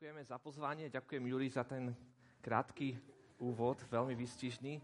Ďakujeme 0.00 0.32
za 0.32 0.40
pozvanie, 0.40 0.88
ďakujem 0.88 1.24
Juri 1.28 1.52
za 1.52 1.60
ten 1.60 1.92
krátky 2.40 2.96
úvod, 3.36 3.84
veľmi 3.84 4.16
výstižný. 4.16 4.80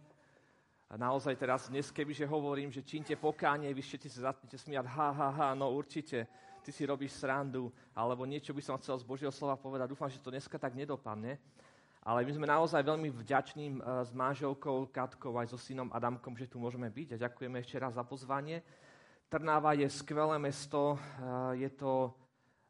A 0.92 1.00
naozaj 1.00 1.41
teraz 1.41 1.73
dnes, 1.73 1.89
kebyže 1.89 2.29
hovorím, 2.29 2.69
že 2.69 2.85
čínte 2.85 3.16
pokánie, 3.16 3.72
vy 3.72 3.80
všetci 3.80 4.12
sa 4.12 4.29
zatnete 4.29 4.60
smiať, 4.60 4.84
ha, 4.84 5.08
ha, 5.16 5.29
ha, 5.32 5.48
no 5.56 5.72
určite, 5.72 6.29
ty 6.60 6.68
si 6.68 6.84
robíš 6.84 7.16
srandu, 7.16 7.72
alebo 7.96 8.29
niečo 8.29 8.52
by 8.52 8.60
som 8.60 8.76
chcel 8.76 9.00
z 9.00 9.08
Božieho 9.08 9.32
slova 9.32 9.56
povedať. 9.56 9.88
Dúfam, 9.88 10.12
že 10.12 10.21
to 10.21 10.29
dneska 10.29 10.60
tak 10.60 10.76
nedopadne. 10.76 11.40
Ale 12.04 12.21
my 12.21 12.33
sme 12.37 12.53
naozaj 12.53 12.85
veľmi 12.85 13.08
vďační 13.08 13.80
uh, 13.80 14.04
s 14.04 14.12
manželkou 14.12 14.92
Katkou 14.92 15.33
aj 15.40 15.48
so 15.48 15.56
synom 15.56 15.88
Adamkom, 15.96 16.37
že 16.37 16.45
tu 16.45 16.60
môžeme 16.60 16.92
byť 16.92 17.16
a 17.16 17.23
ďakujeme 17.24 17.56
ešte 17.64 17.80
raz 17.80 17.96
za 17.96 18.05
pozvanie. 18.05 18.60
Trnáva 19.33 19.73
je 19.80 19.88
skvelé 19.88 20.37
mesto, 20.37 21.01
uh, 21.01 21.56
je 21.56 21.73
to 21.73 22.12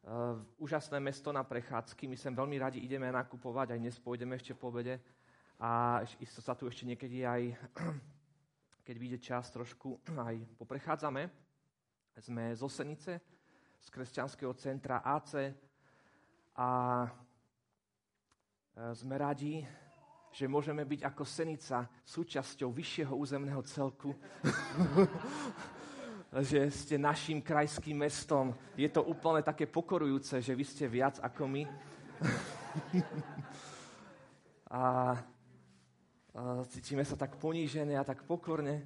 Uh, 0.07 0.39
úžasné 0.55 1.03
mesto 1.03 1.35
na 1.35 1.43
prechádzky. 1.43 2.07
My 2.07 2.15
sem 2.15 2.31
veľmi 2.31 2.55
radi 2.55 2.79
ideme 2.79 3.11
nakupovať, 3.11 3.75
aj 3.75 3.79
dnes 3.83 3.99
pôjdeme 3.99 4.39
ešte 4.39 4.55
po 4.55 4.71
obede. 4.71 5.03
A 5.59 5.99
isto 6.23 6.39
sa 6.39 6.55
tu 6.55 6.63
ešte 6.63 6.87
niekedy 6.87 7.27
aj, 7.27 7.51
keď 8.87 8.95
vyjde 8.95 9.19
čas, 9.19 9.51
trošku 9.51 9.99
aj 10.31 10.39
poprechádzame. 10.55 11.27
Sme 12.23 12.55
z 12.55 12.61
Osenice, 12.63 13.19
z 13.83 13.87
kresťanského 13.91 14.55
centra 14.55 15.03
AC 15.03 15.51
a 16.55 16.69
e, 17.03 17.09
sme 18.95 19.15
radi, 19.19 19.59
že 20.31 20.47
môžeme 20.47 20.87
byť 20.87 21.03
ako 21.03 21.23
Senica 21.27 21.83
súčasťou 22.07 22.71
vyššieho 22.71 23.11
územného 23.11 23.59
celku. 23.67 24.15
že 26.43 26.67
ste 26.71 26.99
našim 26.99 27.39
krajským 27.39 27.95
mestom. 27.95 28.51
Je 28.75 28.91
to 28.91 29.03
úplne 29.03 29.39
také 29.39 29.63
pokorujúce, 29.63 30.43
že 30.43 30.51
vy 30.51 30.65
ste 30.67 30.85
viac 30.91 31.15
ako 31.23 31.47
my. 31.47 31.63
a, 34.77 35.15
cítime 36.67 37.07
sa 37.07 37.15
tak 37.15 37.39
ponížené 37.39 37.95
a 37.95 38.03
tak 38.03 38.27
pokorne. 38.27 38.83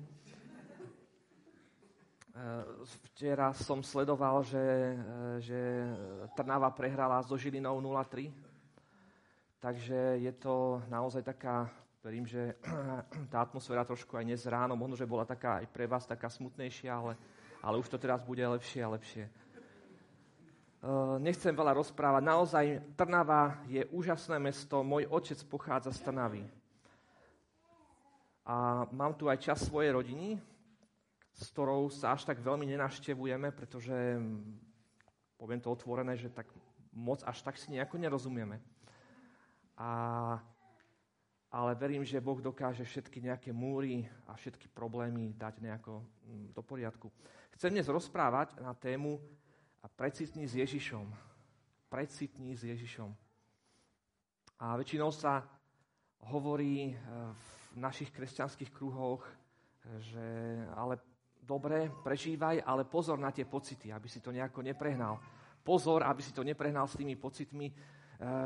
Včera 3.12 3.52
som 3.52 3.84
sledoval, 3.84 4.40
že, 4.48 4.96
že 5.44 5.60
Trnava 6.32 6.72
prehrala 6.72 7.20
so 7.26 7.36
Žilinou 7.36 7.84
0-3. 7.84 8.32
Takže 9.60 10.18
je 10.18 10.32
to 10.40 10.82
naozaj 10.90 11.22
taká 11.22 11.70
Verím, 12.02 12.26
že 12.26 12.58
tá 13.32 13.46
atmosféra 13.46 13.86
trošku 13.86 14.18
aj 14.18 14.26
dnes 14.26 14.42
ráno, 14.50 14.74
možno, 14.74 14.98
že 14.98 15.06
bola 15.06 15.22
taká 15.22 15.62
aj 15.62 15.70
pre 15.70 15.86
vás 15.86 16.02
taká 16.10 16.34
smutnejšia, 16.34 16.90
ale, 16.90 17.14
ale 17.62 17.78
už 17.78 17.94
to 17.94 18.02
teraz 18.02 18.26
bude 18.26 18.42
lepšie 18.42 18.82
a 18.82 18.90
lepšie. 18.98 19.30
Uh, 20.82 21.22
nechcem 21.22 21.54
veľa 21.54 21.78
rozprávať. 21.78 22.26
Naozaj, 22.26 22.66
Trnava 22.98 23.62
je 23.70 23.86
úžasné 23.94 24.42
mesto. 24.42 24.82
Môj 24.82 25.06
otec 25.14 25.38
pochádza 25.46 25.94
z 25.94 26.10
Trnavy. 26.10 26.42
A 28.50 28.90
mám 28.90 29.14
tu 29.14 29.30
aj 29.30 29.38
čas 29.38 29.62
svojej 29.62 29.94
rodiny, 29.94 30.42
s 31.38 31.54
ktorou 31.54 31.86
sa 31.94 32.18
až 32.18 32.26
tak 32.26 32.42
veľmi 32.42 32.66
nenaštevujeme, 32.66 33.54
pretože, 33.54 33.94
poviem 35.38 35.62
to 35.62 35.70
otvorené, 35.70 36.18
že 36.18 36.34
tak 36.34 36.50
moc 36.98 37.22
až 37.30 37.46
tak 37.46 37.62
si 37.62 37.70
nejako 37.70 38.02
nerozumieme. 38.02 38.58
A 39.78 39.90
ale 41.52 41.76
verím, 41.76 42.08
že 42.08 42.24
Boh 42.24 42.40
dokáže 42.40 42.88
všetky 42.88 43.20
nejaké 43.20 43.52
múry 43.52 44.08
a 44.24 44.40
všetky 44.40 44.72
problémy 44.72 45.36
dať 45.36 45.60
nejako 45.60 46.00
mm, 46.00 46.56
do 46.56 46.62
poriadku. 46.64 47.12
Chcem 47.60 47.76
dnes 47.76 47.92
rozprávať 47.92 48.56
na 48.64 48.72
tému 48.72 49.20
precitní 50.00 50.48
s 50.48 50.56
Ježišom. 50.56 51.04
Precitní 51.92 52.56
s 52.56 52.64
Ježišom. 52.64 53.12
A 54.64 54.80
väčšinou 54.80 55.12
sa 55.12 55.44
hovorí 56.32 56.88
e, 56.88 56.94
v 57.36 57.76
našich 57.76 58.16
kresťanských 58.16 58.72
kruhoch, 58.72 59.28
že 60.00 60.24
ale 60.72 61.04
dobre, 61.44 61.92
prežívaj, 62.06 62.64
ale 62.64 62.88
pozor 62.88 63.20
na 63.20 63.34
tie 63.36 63.44
pocity, 63.44 63.92
aby 63.92 64.08
si 64.08 64.24
to 64.24 64.32
nejako 64.32 64.64
neprehnal. 64.64 65.20
Pozor, 65.66 66.08
aby 66.08 66.24
si 66.24 66.32
to 66.32 66.48
neprehnal 66.48 66.88
s 66.88 66.96
tými 66.96 67.20
pocitmi. 67.20 67.68
E, 67.68 67.74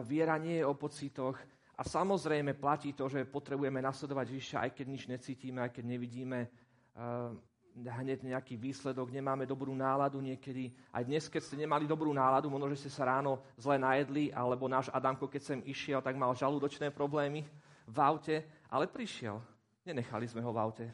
viera 0.01 0.41
nie 0.41 0.57
je 0.57 0.65
o 0.65 0.73
pocitoch, 0.73 1.37
a 1.75 1.83
samozrejme 1.83 2.55
platí 2.55 2.95
to, 2.95 3.11
že 3.11 3.27
potrebujeme 3.27 3.83
nasledovať 3.83 4.25
Ježiša, 4.31 4.57
aj 4.63 4.71
keď 4.71 4.85
nič 4.87 5.03
necítime, 5.11 5.59
aj 5.59 5.71
keď 5.75 5.83
nevidíme 5.83 6.39
uh, 6.47 7.35
hneď 7.75 8.23
nejaký 8.23 8.55
výsledok, 8.55 9.11
nemáme 9.11 9.43
dobrú 9.43 9.75
náladu 9.75 10.23
niekedy. 10.23 10.71
Aj 10.95 11.03
dnes, 11.03 11.27
keď 11.27 11.41
ste 11.43 11.59
nemali 11.59 11.83
dobrú 11.83 12.15
náladu, 12.15 12.47
možno, 12.47 12.71
že 12.71 12.87
ste 12.87 12.91
sa 12.95 13.11
ráno 13.11 13.43
zle 13.59 13.75
najedli, 13.75 14.31
alebo 14.31 14.71
náš 14.71 14.87
Adamko, 14.95 15.27
keď 15.27 15.41
sem 15.43 15.59
išiel, 15.67 15.99
tak 15.99 16.15
mal 16.15 16.31
žalúdočné 16.31 16.95
problémy 16.95 17.43
v 17.83 17.97
aute, 17.99 18.47
ale 18.71 18.87
prišiel. 18.87 19.43
Nenechali 19.83 20.25
sme 20.31 20.39
ho 20.39 20.55
v 20.55 20.61
aute. 20.63 20.87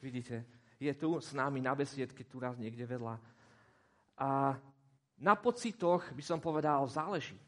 Vidíte, 0.00 0.42
je 0.80 0.90
tu 0.96 1.20
s 1.20 1.36
nami 1.36 1.60
na 1.60 1.76
besiedke, 1.76 2.24
tu 2.24 2.40
raz 2.40 2.56
niekde 2.56 2.88
vedľa. 2.88 3.20
A 4.18 4.56
na 5.20 5.34
pocitoch 5.36 6.02
by 6.16 6.22
som 6.24 6.40
povedal, 6.40 6.82
záleží. 6.88 7.38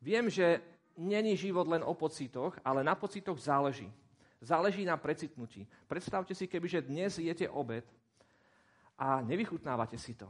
Viem, 0.00 0.32
že 0.32 0.62
není 0.96 1.36
život 1.36 1.68
len 1.68 1.82
o 1.84 1.94
pocitoch, 1.94 2.58
ale 2.64 2.84
na 2.84 2.94
pocitoch 2.94 3.38
záleží. 3.38 3.92
Záleží 4.42 4.84
na 4.84 4.96
precitnutí. 4.98 5.66
Predstavte 5.86 6.34
si, 6.34 6.50
kebyže 6.50 6.82
dnes 6.82 7.18
jete 7.18 7.46
obed 7.46 7.86
a 8.98 9.22
nevychutnávate 9.22 9.94
si 9.98 10.18
to. 10.18 10.26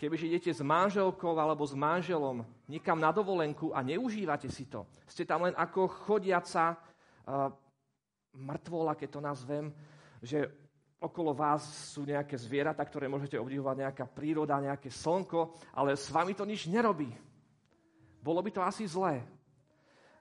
Kebyže 0.00 0.26
idete 0.26 0.50
s 0.50 0.64
manželkou 0.64 1.36
alebo 1.38 1.62
s 1.62 1.76
manželom 1.76 2.42
niekam 2.66 2.98
na 2.98 3.12
dovolenku 3.12 3.70
a 3.70 3.84
neužívate 3.86 4.50
si 4.50 4.66
to. 4.66 4.88
Ste 5.06 5.28
tam 5.28 5.46
len 5.46 5.54
ako 5.54 5.86
chodiaca 5.86 6.74
uh, 6.74 7.52
mŕtvola, 8.34 8.96
keď 8.98 9.08
to 9.14 9.20
nazvem, 9.20 9.64
že 10.18 10.48
okolo 11.02 11.34
vás 11.34 11.62
sú 11.94 12.06
nejaké 12.06 12.38
zvieratá, 12.38 12.82
ktoré 12.86 13.10
môžete 13.10 13.34
obdivovať, 13.34 13.76
nejaká 13.82 14.04
príroda, 14.06 14.62
nejaké 14.62 14.88
slnko, 14.88 15.54
ale 15.74 15.98
s 15.98 16.08
vami 16.08 16.32
to 16.34 16.46
nič 16.46 16.70
nerobí. 16.70 17.10
Bolo 18.22 18.38
by 18.38 18.50
to 18.54 18.62
asi 18.62 18.86
zlé. 18.86 19.18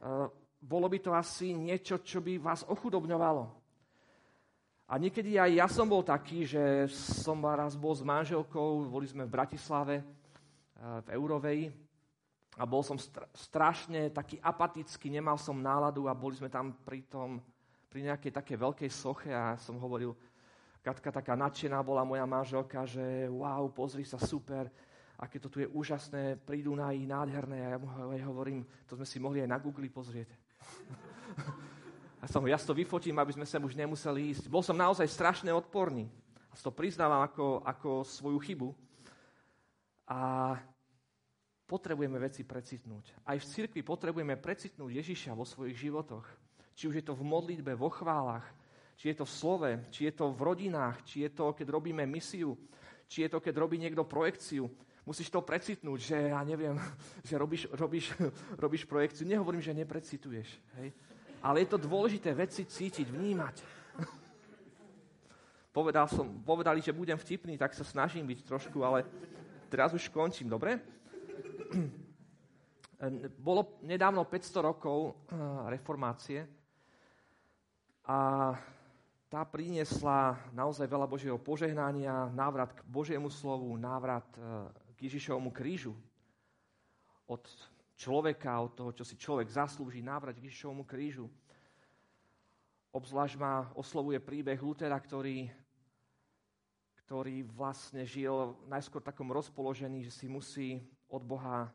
Eh, 0.01 0.27
bolo 0.61 0.89
by 0.89 0.97
to 0.97 1.13
asi 1.13 1.53
niečo, 1.53 2.01
čo 2.01 2.25
by 2.25 2.41
vás 2.41 2.65
ochudobňovalo. 2.65 3.45
A 4.89 4.97
niekedy 4.97 5.37
aj 5.37 5.51
ja 5.53 5.67
som 5.69 5.85
bol 5.85 6.01
taký, 6.01 6.43
že 6.43 6.89
som 6.89 7.37
raz 7.45 7.77
bol 7.77 7.93
s 7.93 8.01
manželkou, 8.01 8.89
boli 8.89 9.05
sme 9.05 9.29
v 9.29 9.33
Bratislave, 9.37 10.01
eh, 10.01 10.99
v 11.05 11.07
Eurovej, 11.13 11.59
a 12.59 12.67
bol 12.67 12.83
som 12.83 12.99
strašne 13.31 14.11
taký 14.11 14.41
apatický, 14.41 15.07
nemal 15.07 15.39
som 15.39 15.55
náladu 15.55 16.09
a 16.09 16.17
boli 16.17 16.35
sme 16.35 16.51
tam 16.51 16.75
pri, 16.83 17.07
tom, 17.07 17.39
pri 17.87 18.11
nejakej 18.11 18.31
také 18.33 18.59
veľkej 18.59 18.91
soche 18.91 19.31
a 19.31 19.55
som 19.55 19.79
hovoril, 19.79 20.11
Katka 20.81 21.13
taká 21.13 21.37
nadšená 21.37 21.77
bola 21.85 22.01
moja 22.01 22.25
manželka, 22.25 22.89
že 22.89 23.29
wow, 23.29 23.69
pozri 23.69 24.01
sa, 24.01 24.17
super, 24.17 24.65
aké 25.21 25.37
to 25.37 25.53
tu 25.53 25.61
je 25.61 25.69
úžasné, 25.69 26.41
prídu 26.41 26.73
na 26.73 26.89
ich 26.89 27.05
nádherné. 27.05 27.61
A 27.61 27.77
ja 27.77 27.77
mu 27.77 27.87
hovorím, 28.33 28.65
to 28.89 28.97
sme 28.97 29.05
si 29.05 29.21
mohli 29.21 29.45
aj 29.45 29.53
na 29.53 29.61
Google 29.61 29.85
pozrieť. 29.93 30.33
a 32.21 32.25
som 32.25 32.41
ho, 32.41 32.49
ja 32.49 32.57
to 32.57 32.73
vyfotím, 32.73 33.21
aby 33.21 33.37
sme 33.37 33.45
sa 33.45 33.61
už 33.61 33.77
nemuseli 33.77 34.33
ísť. 34.33 34.49
Bol 34.49 34.65
som 34.65 34.73
naozaj 34.73 35.05
strašne 35.05 35.53
odporný. 35.53 36.09
A 36.49 36.57
to 36.57 36.73
priznávam 36.73 37.21
ako, 37.21 37.61
ako 37.61 37.89
svoju 38.01 38.41
chybu. 38.41 38.69
A 40.09 40.57
potrebujeme 41.69 42.19
veci 42.19 42.43
precitnúť. 42.43 43.23
Aj 43.23 43.37
v 43.37 43.47
cirkvi 43.47 43.79
potrebujeme 43.85 44.35
precitnúť 44.35 44.91
Ježiša 44.99 45.31
vo 45.37 45.47
svojich 45.47 45.87
životoch. 45.87 46.25
Či 46.75 46.89
už 46.89 46.95
je 46.99 47.05
to 47.05 47.15
v 47.15 47.23
modlitbe, 47.23 47.77
vo 47.77 47.87
chválach, 47.87 48.43
či 48.99 49.13
je 49.13 49.21
to 49.21 49.25
v 49.29 49.35
slove, 49.37 49.71
či 49.87 50.11
je 50.11 50.13
to 50.17 50.33
v 50.35 50.41
rodinách, 50.43 50.99
či 51.07 51.23
je 51.23 51.31
to, 51.31 51.55
keď 51.55 51.67
robíme 51.71 52.03
misiu, 52.03 52.59
či 53.07 53.23
je 53.23 53.29
to, 53.31 53.39
keď 53.39 53.55
robí 53.55 53.79
niekto 53.79 54.03
projekciu, 54.03 54.67
Musíš 55.11 55.27
to 55.27 55.43
precitnúť, 55.43 55.99
že 55.99 56.17
ja 56.31 56.39
neviem, 56.47 56.79
že 57.27 57.35
robíš, 57.35 57.67
robíš, 57.75 58.15
robíš 58.63 58.87
projekciu. 58.87 59.27
Nehovorím, 59.27 59.59
že 59.59 59.75
neprecituješ. 59.75 60.47
Hej? 60.79 60.95
Ale 61.43 61.67
je 61.67 61.75
to 61.75 61.83
dôležité 61.83 62.31
veci 62.31 62.63
cítiť, 62.63 63.11
vnímať. 63.11 63.55
Povedal 65.75 66.07
som, 66.07 66.31
povedali, 66.47 66.79
že 66.79 66.95
budem 66.95 67.19
vtipný, 67.19 67.59
tak 67.59 67.75
sa 67.75 67.83
snažím 67.83 68.23
byť 68.23 68.39
trošku, 68.47 68.79
ale 68.87 69.03
teraz 69.67 69.91
už 69.91 70.07
končím, 70.15 70.47
dobre? 70.47 70.79
Bolo 73.35 73.83
nedávno 73.83 74.23
500 74.23 74.63
rokov 74.63 75.11
eh, 75.11 75.35
reformácie 75.75 76.47
a 78.07 78.55
tá 79.31 79.47
priniesla 79.47 80.39
naozaj 80.51 80.87
veľa 80.87 81.07
Božieho 81.07 81.39
požehnania, 81.39 82.31
návrat 82.35 82.75
k 82.75 82.83
Božiemu 82.83 83.31
slovu, 83.31 83.71
návrat 83.79 84.27
eh, 85.01 85.09
Ježišovmu 85.09 85.49
krížu. 85.49 85.97
Od 87.25 87.41
človeka, 87.97 88.61
od 88.61 88.71
toho, 88.77 88.91
čo 88.93 89.05
si 89.05 89.17
človek 89.17 89.49
zaslúži, 89.49 90.05
návrať 90.05 90.41
k 90.41 90.45
Ježišovmu 90.49 90.85
krížu. 90.85 91.29
Obzvlášť 92.91 93.35
ma 93.39 93.69
oslovuje 93.77 94.19
príbeh 94.19 94.59
Lutera, 94.59 94.97
ktorý, 94.99 95.47
ktorý 97.05 97.45
vlastne 97.45 98.03
žil 98.03 98.57
najskôr 98.67 98.99
takom 98.99 99.31
rozpoložení, 99.31 100.03
že 100.03 100.11
si 100.11 100.27
musí 100.27 100.81
od 101.07 101.23
Boha 101.23 101.71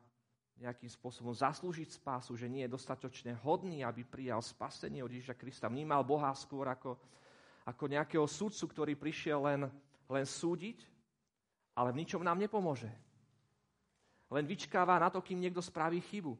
nejakým 0.56 0.88
spôsobom 0.88 1.36
zaslúžiť 1.36 2.00
spásu, 2.00 2.32
že 2.36 2.48
nie 2.48 2.64
je 2.64 2.74
dostatočne 2.74 3.36
hodný, 3.44 3.84
aby 3.84 4.04
prijal 4.04 4.40
spasenie 4.40 5.04
od 5.04 5.12
Ježiša 5.12 5.36
Krista. 5.36 5.68
Vnímal 5.68 6.04
Boha 6.04 6.32
skôr 6.32 6.68
ako, 6.68 6.96
ako 7.68 7.84
nejakého 7.92 8.24
sudcu, 8.24 8.64
ktorý 8.72 8.92
prišiel 8.96 9.40
len, 9.44 9.62
len 10.08 10.24
súdiť, 10.24 10.84
ale 11.76 11.92
v 11.92 12.04
ničom 12.04 12.24
nám 12.24 12.40
nepomôže. 12.40 12.88
Len 14.30 14.44
vyčkáva 14.46 14.98
na 14.98 15.08
to, 15.10 15.22
kým 15.22 15.38
niekto 15.38 15.62
spraví 15.62 16.02
chybu. 16.02 16.34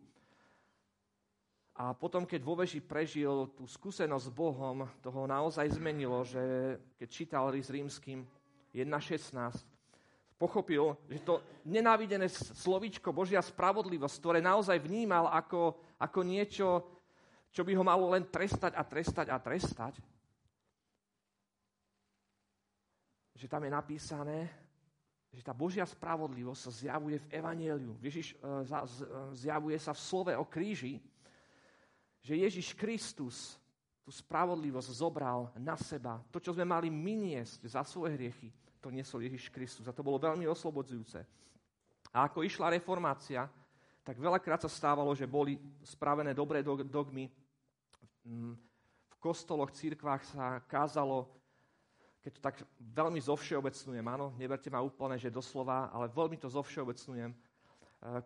A 1.76 1.92
potom, 1.92 2.24
keď 2.24 2.40
vo 2.40 2.56
veži 2.56 2.80
prežil 2.80 3.52
tú 3.52 3.68
skúsenosť 3.68 4.26
s 4.26 4.32
Bohom, 4.32 4.88
to 5.04 5.12
naozaj 5.12 5.68
zmenilo, 5.76 6.24
že 6.24 6.40
keď 6.96 7.08
čítal 7.12 7.44
list 7.52 7.68
rímským 7.68 8.24
1.16, 8.72 9.60
pochopil, 10.40 10.96
že 11.08 11.20
to 11.20 11.44
nenávidené 11.68 12.32
slovíčko 12.32 13.12
Božia 13.12 13.44
spravodlivosť, 13.44 14.16
ktoré 14.16 14.38
naozaj 14.40 14.80
vnímal 14.80 15.28
ako, 15.28 15.76
ako 16.00 16.20
niečo, 16.24 16.68
čo 17.52 17.60
by 17.64 17.72
ho 17.76 17.84
malo 17.84 18.08
len 18.12 18.24
trestať 18.24 18.72
a 18.72 18.82
trestať 18.84 19.26
a 19.32 19.36
trestať, 19.36 19.94
že 23.36 23.48
tam 23.52 23.64
je 23.68 23.72
napísané, 23.72 24.48
že 25.36 25.44
tá 25.44 25.52
Božia 25.52 25.84
spravodlivosť 25.84 26.60
sa 26.64 26.72
zjavuje 26.72 27.20
v 27.20 27.28
Evangeliu. 27.28 27.92
Ježiš 28.00 28.32
e, 28.32 28.36
e, 28.40 28.80
zjavuje 29.36 29.76
sa 29.76 29.92
v 29.92 30.00
slove 30.00 30.32
o 30.32 30.48
kríži, 30.48 30.96
že 32.24 32.40
Ježiš 32.40 32.72
Kristus 32.72 33.60
tú 34.00 34.08
spravodlivosť 34.08 34.96
zobral 34.96 35.52
na 35.60 35.76
seba. 35.76 36.24
To, 36.32 36.40
čo 36.40 36.56
sme 36.56 36.64
mali 36.64 36.88
miniesť 36.88 37.68
za 37.68 37.84
svoje 37.84 38.16
hriechy, 38.16 38.48
to 38.80 38.88
niesol 38.88 39.20
Ježiš 39.20 39.52
Kristus. 39.52 39.84
A 39.84 39.92
to 39.92 40.00
bolo 40.00 40.16
veľmi 40.16 40.48
oslobodzujúce. 40.48 41.20
A 42.16 42.32
ako 42.32 42.40
išla 42.40 42.72
reformácia, 42.72 43.44
tak 44.00 44.16
veľakrát 44.16 44.64
sa 44.64 44.72
stávalo, 44.72 45.12
že 45.12 45.28
boli 45.28 45.60
spravené 45.84 46.32
dobré 46.32 46.64
dogmy. 46.64 47.28
Mm, 48.24 48.56
v 49.10 49.16
kostoloch, 49.20 49.74
církvách 49.74 50.22
sa 50.32 50.64
kázalo, 50.64 51.28
keď 52.26 52.32
to 52.34 52.42
tak 52.42 52.58
veľmi 52.82 53.22
zovšeobecnujem, 53.22 54.02
áno, 54.02 54.34
neberte 54.34 54.66
ma 54.66 54.82
úplne, 54.82 55.14
že 55.14 55.30
doslova, 55.30 55.94
ale 55.94 56.10
veľmi 56.10 56.34
to 56.34 56.50
zovšeobecnujem, 56.50 57.30
e, 57.30 57.38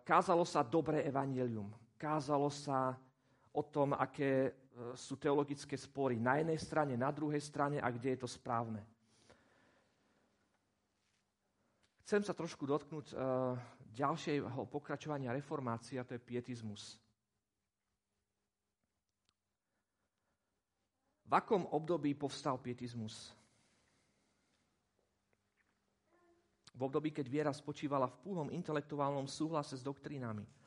kázalo 0.01 0.41
sa 0.41 0.65
dobré 0.65 1.05
evanelium. 1.05 1.69
Kázalo 2.01 2.49
sa 2.49 2.97
o 3.53 3.61
tom, 3.61 3.93
aké 3.93 4.49
e, 4.49 4.51
sú 4.97 5.21
teologické 5.21 5.77
spory 5.77 6.17
na 6.17 6.41
jednej 6.41 6.57
strane, 6.57 6.97
na 6.97 7.13
druhej 7.13 7.45
strane 7.45 7.77
a 7.77 7.93
kde 7.93 8.17
je 8.17 8.25
to 8.25 8.29
správne. 8.33 8.81
Chcem 12.01 12.25
sa 12.25 12.33
trošku 12.33 12.67
dotknúť 12.67 13.15
uh, 13.15 13.55
ďalšieho 13.95 14.67
pokračovania 14.67 15.31
reformácie, 15.31 15.95
a 15.95 16.03
to 16.03 16.11
je 16.11 16.19
pietizmus. 16.19 16.99
V 21.23 21.31
akom 21.31 21.63
období 21.71 22.11
povstal 22.11 22.59
pietizmus? 22.59 23.31
V 26.71 26.81
období, 26.81 27.11
keď 27.11 27.27
viera 27.27 27.51
spočívala 27.51 28.07
v 28.07 28.19
púhom 28.23 28.47
intelektuálnom 28.49 29.27
súhlase 29.27 29.75
s 29.75 29.83
doktrínami– 29.83 30.47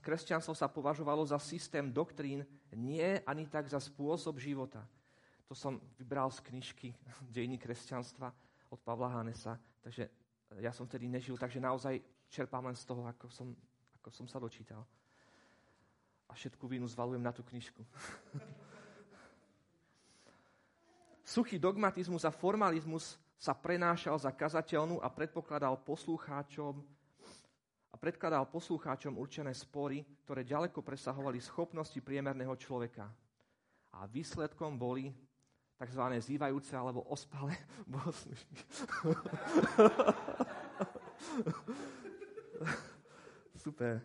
Kresťanstvo 0.00 0.54
sa 0.54 0.70
považovalo 0.70 1.26
za 1.26 1.34
systém 1.42 1.90
doktrín, 1.90 2.46
nie 2.70 3.18
ani 3.26 3.50
tak 3.50 3.66
za 3.66 3.82
spôsob 3.82 4.38
života. 4.38 4.86
To 5.50 5.58
som 5.58 5.82
vybral 5.98 6.30
z 6.30 6.38
knižky 6.46 6.94
Dejiny 7.34 7.58
kresťanstva 7.58 8.30
od 8.70 8.78
Pavla 8.78 9.18
Hanesa, 9.18 9.58
takže 9.82 10.06
ja 10.62 10.70
som 10.70 10.86
vtedy 10.86 11.10
nežil, 11.10 11.34
takže 11.34 11.58
naozaj 11.58 11.98
čerpám 12.30 12.70
len 12.70 12.78
z 12.78 12.86
toho, 12.86 13.02
ako 13.10 13.26
som, 13.26 13.50
ako 13.98 14.14
som 14.14 14.30
sa 14.30 14.38
dočítal. 14.38 14.86
A 16.30 16.32
všetku 16.38 16.70
vínu 16.70 16.86
zvalujem 16.86 17.26
na 17.26 17.34
tú 17.34 17.42
knižku. 17.42 17.82
Suchý 21.34 21.58
dogmatizmus 21.58 22.22
a 22.22 22.30
formalizmus 22.30 23.18
sa 23.40 23.56
prenášal 23.56 24.20
za 24.20 24.28
kazateľnú 24.28 25.00
a 25.00 25.08
predpokladal 25.08 25.80
poslucháčom 25.80 26.76
a 27.88 27.96
predkladal 27.96 28.44
poslucháčom 28.52 29.16
určené 29.16 29.56
spory, 29.56 30.04
ktoré 30.28 30.44
ďaleko 30.44 30.84
presahovali 30.84 31.40
schopnosti 31.40 31.96
priemerného 32.04 32.52
človeka. 32.60 33.08
A 33.96 34.04
výsledkom 34.04 34.76
boli 34.76 35.08
tzv. 35.80 36.02
zývajúce 36.20 36.76
alebo 36.76 37.00
ospale 37.08 37.56
bohoslužby. 37.88 38.60
Super. 43.56 44.04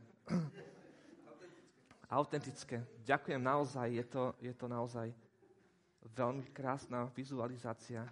Autentické. 2.07 2.79
Ďakujem 3.03 3.43
naozaj, 3.43 3.91
je 3.91 4.05
to, 4.07 4.31
je 4.39 4.53
to 4.55 4.71
naozaj 4.71 5.11
veľmi 6.15 6.47
krásna 6.55 7.11
vizualizácia. 7.11 8.07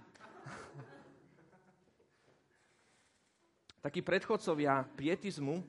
Takí 3.83 3.99
predchodcovia 3.99 4.87
pietizmu, 4.95 5.59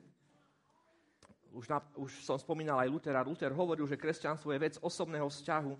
už, 1.51 1.67
na, 1.67 1.83
už 1.99 2.15
som 2.23 2.39
spomínal 2.39 2.79
aj 2.79 2.87
Lutera, 2.87 3.19
Luther 3.19 3.51
hovoril, 3.51 3.83
že 3.83 3.99
kresťanstvo 3.99 4.55
je 4.55 4.63
vec 4.63 4.79
osobného 4.79 5.27
vzťahu. 5.27 5.75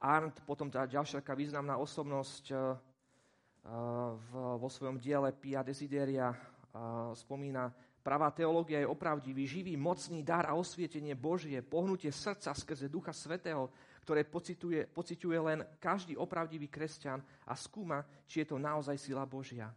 Arndt, 0.00 0.40
potom 0.48 0.72
tá 0.72 0.88
ďalšia 0.88 1.20
taká 1.20 1.36
významná 1.36 1.76
osobnosť 1.76 2.44
uh, 2.48 2.80
v, 4.16 4.30
vo 4.56 4.68
svojom 4.72 4.96
diele 4.96 5.28
Pia 5.36 5.60
Desideria 5.60 6.32
uh, 6.32 7.12
spomína, 7.12 7.76
pravá 8.00 8.32
teológia 8.32 8.80
je 8.80 8.88
opravdivý, 8.88 9.44
živý, 9.44 9.76
mocný 9.76 10.24
dar 10.24 10.48
a 10.48 10.56
osvietenie 10.56 11.12
Božie, 11.12 11.60
pohnutie 11.60 12.08
srdca 12.08 12.56
skrze 12.56 12.88
Ducha 12.88 13.12
Svetého, 13.12 13.68
ktoré 14.00 14.24
pociťuje 14.88 15.40
len 15.44 15.60
každý 15.76 16.16
opravdivý 16.16 16.72
kresťan 16.72 17.20
a 17.44 17.52
skúma, 17.52 18.00
či 18.24 18.40
je 18.40 18.48
to 18.48 18.56
naozaj 18.56 18.96
sila 18.96 19.28
Božia. 19.28 19.68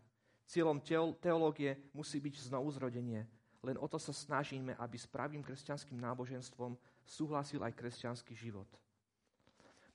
Cieľom 0.52 0.84
teológie 1.16 1.80
musí 1.96 2.20
byť 2.20 2.52
znovu 2.52 2.76
zrodenie. 2.76 3.24
Len 3.64 3.80
o 3.80 3.88
to 3.88 3.96
sa 3.96 4.12
snažíme, 4.12 4.76
aby 4.76 5.00
s 5.00 5.08
pravým 5.08 5.40
kresťanským 5.40 5.96
náboženstvom 5.96 6.76
súhlasil 7.08 7.64
aj 7.64 7.72
kresťanský 7.72 8.36
život. 8.36 8.68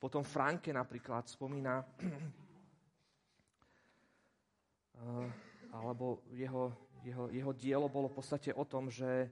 Potom 0.01 0.25
Franke 0.25 0.73
napríklad 0.73 1.29
spomína, 1.29 1.85
alebo 5.77 6.25
jeho, 6.33 6.73
jeho, 7.05 7.29
jeho 7.29 7.53
dielo 7.53 7.93
bolo 7.93 8.09
v 8.09 8.17
podstate 8.17 8.49
o 8.57 8.65
tom, 8.65 8.89
že 8.89 9.29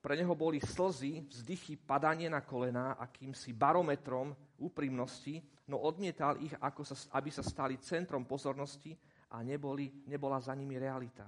pre 0.00 0.16
neho 0.16 0.32
boli 0.32 0.64
slzy, 0.64 1.28
vzdychy, 1.28 1.76
padanie 1.76 2.32
na 2.32 2.40
kolená 2.40 2.96
akýmsi 2.96 3.52
barometrom 3.52 4.32
úprimnosti, 4.56 5.44
no 5.68 5.76
odmietal 5.76 6.40
ich, 6.40 6.56
ako 6.56 6.88
sa, 6.88 6.96
aby 7.20 7.28
sa 7.28 7.44
stali 7.44 7.76
centrom 7.84 8.24
pozornosti 8.24 8.96
a 9.32 9.40
neboli, 9.40 9.88
nebola 10.04 10.36
za 10.36 10.52
nimi 10.52 10.76
realita. 10.76 11.24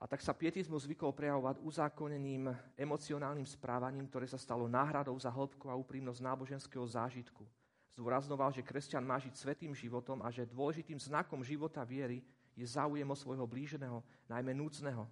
A 0.00 0.08
tak 0.08 0.24
sa 0.24 0.32
pietizmus 0.32 0.88
zvykol 0.88 1.12
prejavovať 1.12 1.60
uzákonením 1.60 2.48
emocionálnym 2.72 3.44
správaním, 3.44 4.08
ktoré 4.08 4.24
sa 4.24 4.40
stalo 4.40 4.64
náhradou 4.64 5.12
za 5.20 5.28
hĺbku 5.28 5.68
a 5.68 5.76
úprimnosť 5.76 6.24
náboženského 6.24 6.86
zážitku. 6.88 7.44
Zdôraznoval, 7.92 8.48
že 8.48 8.64
kresťan 8.64 9.04
má 9.04 9.20
žiť 9.20 9.36
svetým 9.36 9.76
životom 9.76 10.24
a 10.24 10.32
že 10.32 10.48
dôležitým 10.48 10.96
znakom 10.96 11.44
života 11.44 11.84
viery 11.84 12.24
je 12.56 12.64
záujem 12.64 13.04
o 13.04 13.18
svojho 13.18 13.44
blíženého, 13.44 14.00
najmä 14.24 14.56
núcneho. 14.56 15.04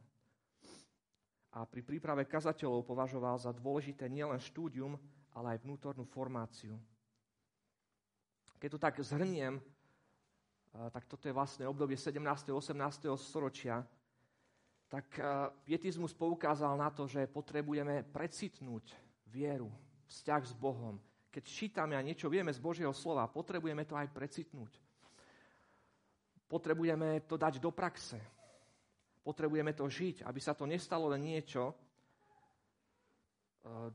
A 1.53 1.69
pri 1.69 1.85
príprave 1.85 2.25
kazateľov 2.25 2.89
považoval 2.89 3.37
za 3.37 3.53
dôležité 3.53 4.09
nielen 4.09 4.41
štúdium, 4.41 4.97
ale 5.37 5.57
aj 5.57 5.69
vnútornú 5.69 6.09
formáciu. 6.09 6.81
Keď 8.59 8.69
to 8.75 8.79
tak 8.79 8.95
zhrniem, 8.99 9.63
tak 10.93 11.07
toto 11.07 11.31
je 11.31 11.35
vlastne 11.35 11.65
obdobie 11.65 11.95
17. 11.95 12.19
18. 12.51 12.75
storočia, 13.17 13.87
tak 14.91 15.07
pietizmus 15.63 16.13
poukázal 16.13 16.75
na 16.75 16.91
to, 16.91 17.07
že 17.07 17.31
potrebujeme 17.31 18.03
precitnúť 18.09 18.93
vieru, 19.31 19.71
vzťah 20.11 20.43
s 20.43 20.55
Bohom. 20.59 20.99
Keď 21.29 21.45
čítame 21.45 21.95
a 21.95 22.03
niečo 22.03 22.27
vieme 22.33 22.51
z 22.51 22.59
Božieho 22.59 22.93
slova, 22.97 23.29
potrebujeme 23.29 23.85
to 23.85 23.95
aj 23.95 24.09
precitnúť. 24.11 24.73
Potrebujeme 26.49 27.21
to 27.29 27.37
dať 27.37 27.61
do 27.61 27.69
praxe. 27.69 28.17
Potrebujeme 29.21 29.77
to 29.77 29.85
žiť, 29.85 30.25
aby 30.25 30.41
sa 30.41 30.57
to 30.57 30.65
nestalo 30.65 31.13
len 31.13 31.21
niečo 31.21 31.77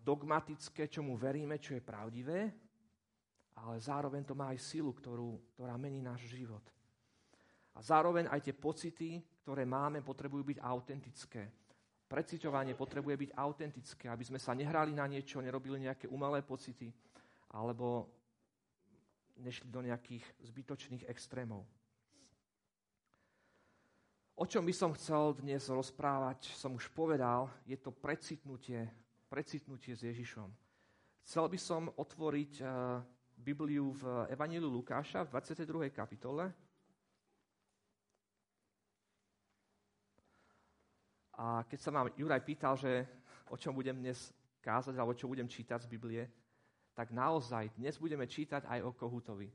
dogmatické, 0.06 0.86
čomu 0.86 1.18
veríme, 1.18 1.58
čo 1.58 1.74
je 1.74 1.82
pravdivé, 1.82 2.54
ale 3.64 3.80
zároveň 3.80 4.28
to 4.28 4.36
má 4.36 4.52
aj 4.52 4.60
silu, 4.60 4.92
ktorú, 4.92 5.56
ktorá 5.56 5.80
mení 5.80 6.04
náš 6.04 6.28
život. 6.28 6.64
A 7.74 7.80
zároveň 7.80 8.28
aj 8.28 8.44
tie 8.44 8.56
pocity, 8.56 9.10
ktoré 9.42 9.64
máme, 9.64 10.04
potrebujú 10.04 10.54
byť 10.54 10.60
autentické. 10.60 11.48
Preciťovanie 12.06 12.76
potrebuje 12.76 13.16
byť 13.18 13.32
autentické, 13.40 14.06
aby 14.12 14.22
sme 14.28 14.38
sa 14.38 14.54
nehrali 14.54 14.92
na 14.92 15.08
niečo, 15.08 15.42
nerobili 15.42 15.80
nejaké 15.82 16.12
umelé 16.12 16.44
pocity, 16.44 16.92
alebo 17.56 18.12
nešli 19.40 19.72
do 19.72 19.82
nejakých 19.82 20.22
zbytočných 20.44 21.08
extrémov. 21.10 21.66
O 24.38 24.46
čom 24.46 24.66
by 24.66 24.74
som 24.76 24.92
chcel 24.98 25.38
dnes 25.40 25.62
rozprávať, 25.72 26.52
som 26.58 26.76
už 26.76 26.92
povedal, 26.92 27.50
je 27.64 27.78
to 27.80 27.96
precitnutie, 27.96 28.86
precitnutie 29.30 29.94
s 29.94 30.04
Ježišom. 30.04 30.50
Chcel 31.24 31.46
by 31.48 31.60
som 31.62 31.88
otvoriť 31.96 32.54
uh, 32.60 32.68
Bibliu 33.44 33.92
v 33.92 34.32
Evangeliu 34.32 34.72
Lukáša 34.72 35.28
v 35.28 35.36
22. 35.36 35.92
kapitole. 35.92 36.48
A 41.36 41.68
keď 41.68 41.80
sa 41.84 41.92
ma 41.92 42.08
Juraj 42.16 42.40
pýtal, 42.40 42.80
že 42.80 43.04
o 43.52 43.60
čom 43.60 43.76
budem 43.76 44.00
dnes 44.00 44.32
kázať, 44.64 44.96
alebo 44.96 45.12
čo 45.12 45.28
budem 45.28 45.52
čítať 45.52 45.84
z 45.84 45.92
Biblie, 45.92 46.24
tak 46.96 47.12
naozaj 47.12 47.76
dnes 47.76 48.00
budeme 48.00 48.24
čítať 48.24 48.64
aj 48.64 48.80
o 48.88 48.96
Kohutovi. 48.96 49.52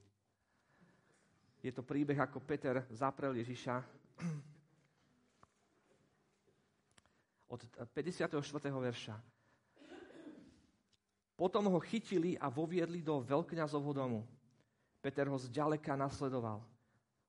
Je 1.65 1.73
to 1.73 1.81
príbeh, 1.83 2.21
ako 2.21 2.45
Peter 2.45 2.85
zaprel 2.93 3.33
Ježiša 3.41 3.81
od 7.55 7.61
54. 7.97 8.37
verša. 8.69 9.38
Potom 11.39 11.71
ho 11.71 11.79
chytili 11.79 12.35
a 12.35 12.51
voviedli 12.51 12.99
do 12.99 13.23
veľkňazovho 13.23 13.95
domu. 13.95 14.27
Peter 14.99 15.31
ho 15.31 15.39
zďaleka 15.39 15.95
nasledoval. 15.95 16.59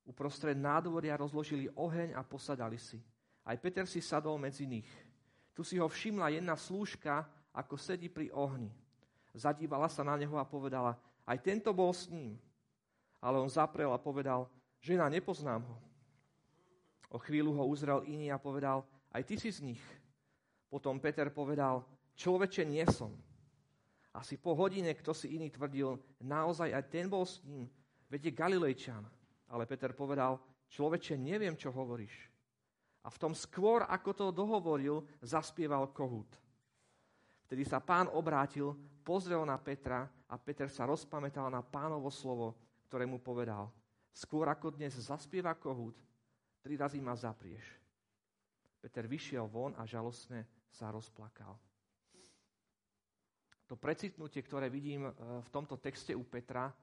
Uprostred 0.02 0.58
nádvoria 0.58 1.14
rozložili 1.14 1.70
oheň 1.78 2.18
a 2.18 2.26
posadali 2.26 2.82
si. 2.82 2.98
Aj 3.46 3.54
Peter 3.62 3.86
si 3.86 4.02
sadol 4.02 4.42
medzi 4.42 4.66
nich. 4.66 4.90
Tu 5.54 5.62
si 5.62 5.78
ho 5.78 5.86
všimla 5.86 6.34
jedna 6.34 6.58
slúžka, 6.58 7.30
ako 7.54 7.78
sedí 7.78 8.10
pri 8.10 8.34
ohni. 8.34 8.74
Zadívala 9.38 9.86
sa 9.86 10.02
na 10.02 10.18
neho 10.18 10.42
a 10.42 10.50
povedala, 10.50 10.98
aj 11.30 11.38
tento 11.46 11.70
bol 11.70 11.94
s 11.94 12.10
ním. 12.10 12.34
Ale 13.22 13.38
on 13.38 13.46
zaprel 13.46 13.94
a 13.94 14.02
povedal, 14.02 14.50
žena, 14.82 15.06
nepoznám 15.06 15.62
ho. 15.62 15.78
O 17.14 17.22
chvíľu 17.22 17.54
ho 17.62 17.70
uzrel 17.70 18.02
iný 18.10 18.34
a 18.34 18.42
povedal, 18.42 18.82
aj 19.14 19.22
ty 19.22 19.38
si 19.38 19.54
z 19.54 19.62
nich. 19.62 19.84
Potom 20.66 20.98
Peter 20.98 21.30
povedal, 21.30 21.86
človeče, 22.18 22.66
nie 22.66 22.82
som. 22.90 23.14
Asi 24.20 24.36
po 24.36 24.52
hodine, 24.52 24.92
kto 24.92 25.16
si 25.16 25.40
iný 25.40 25.48
tvrdil, 25.48 25.96
naozaj 26.20 26.76
aj 26.76 26.92
ten 26.92 27.08
bol 27.08 27.24
s 27.24 27.40
ním, 27.48 27.72
veď 28.12 28.36
Galilejčan. 28.36 29.08
Ale 29.48 29.64
Peter 29.64 29.96
povedal, 29.96 30.36
človeče, 30.68 31.16
neviem, 31.16 31.56
čo 31.56 31.72
hovoríš. 31.72 32.28
A 33.00 33.08
v 33.08 33.16
tom 33.18 33.32
skôr, 33.32 33.88
ako 33.88 34.12
to 34.12 34.26
dohovoril, 34.36 35.08
zaspieval 35.24 35.96
kohút. 35.96 36.28
Vtedy 37.48 37.64
sa 37.64 37.80
pán 37.80 38.12
obrátil, 38.12 38.76
pozrel 39.08 39.40
na 39.48 39.56
Petra 39.56 40.04
a 40.28 40.36
Peter 40.36 40.68
sa 40.68 40.84
rozpamätal 40.84 41.48
na 41.48 41.64
pánovo 41.64 42.12
slovo, 42.12 42.60
ktoré 42.92 43.08
mu 43.08 43.24
povedal. 43.24 43.72
Skôr 44.12 44.52
ako 44.52 44.76
dnes 44.76 45.00
zaspieva 45.00 45.56
kohút, 45.56 45.96
tri 46.60 46.76
razy 46.76 47.00
ma 47.00 47.16
zaprieš. 47.16 47.64
Peter 48.84 49.08
vyšiel 49.08 49.48
von 49.48 49.72
a 49.80 49.88
žalostne 49.88 50.44
sa 50.70 50.92
rozplakal 50.92 51.69
to 53.70 53.78
precitnutie, 53.78 54.42
ktoré 54.42 54.66
vidím 54.66 55.06
e, 55.06 55.14
v 55.46 55.50
tomto 55.54 55.78
texte 55.78 56.18
u 56.18 56.26
Petra, 56.26 56.74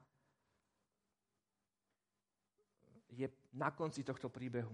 je 3.11 3.27
na 3.51 3.75
konci 3.75 4.07
tohto 4.07 4.31
príbehu. 4.31 4.71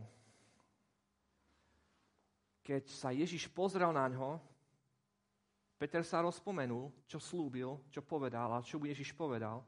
Keď 2.62 2.84
sa 2.86 3.10
Ježiš 3.10 3.50
pozrel 3.50 3.90
na 3.90 4.06
ňo, 4.06 4.38
Peter 5.82 6.06
sa 6.06 6.22
rozpomenul, 6.22 6.94
čo 7.10 7.18
slúbil, 7.18 7.82
čo 7.90 8.06
povedal 8.06 8.54
a 8.54 8.64
čo 8.64 8.78
mu 8.78 8.86
Ježiš 8.86 9.10
povedal. 9.18 9.66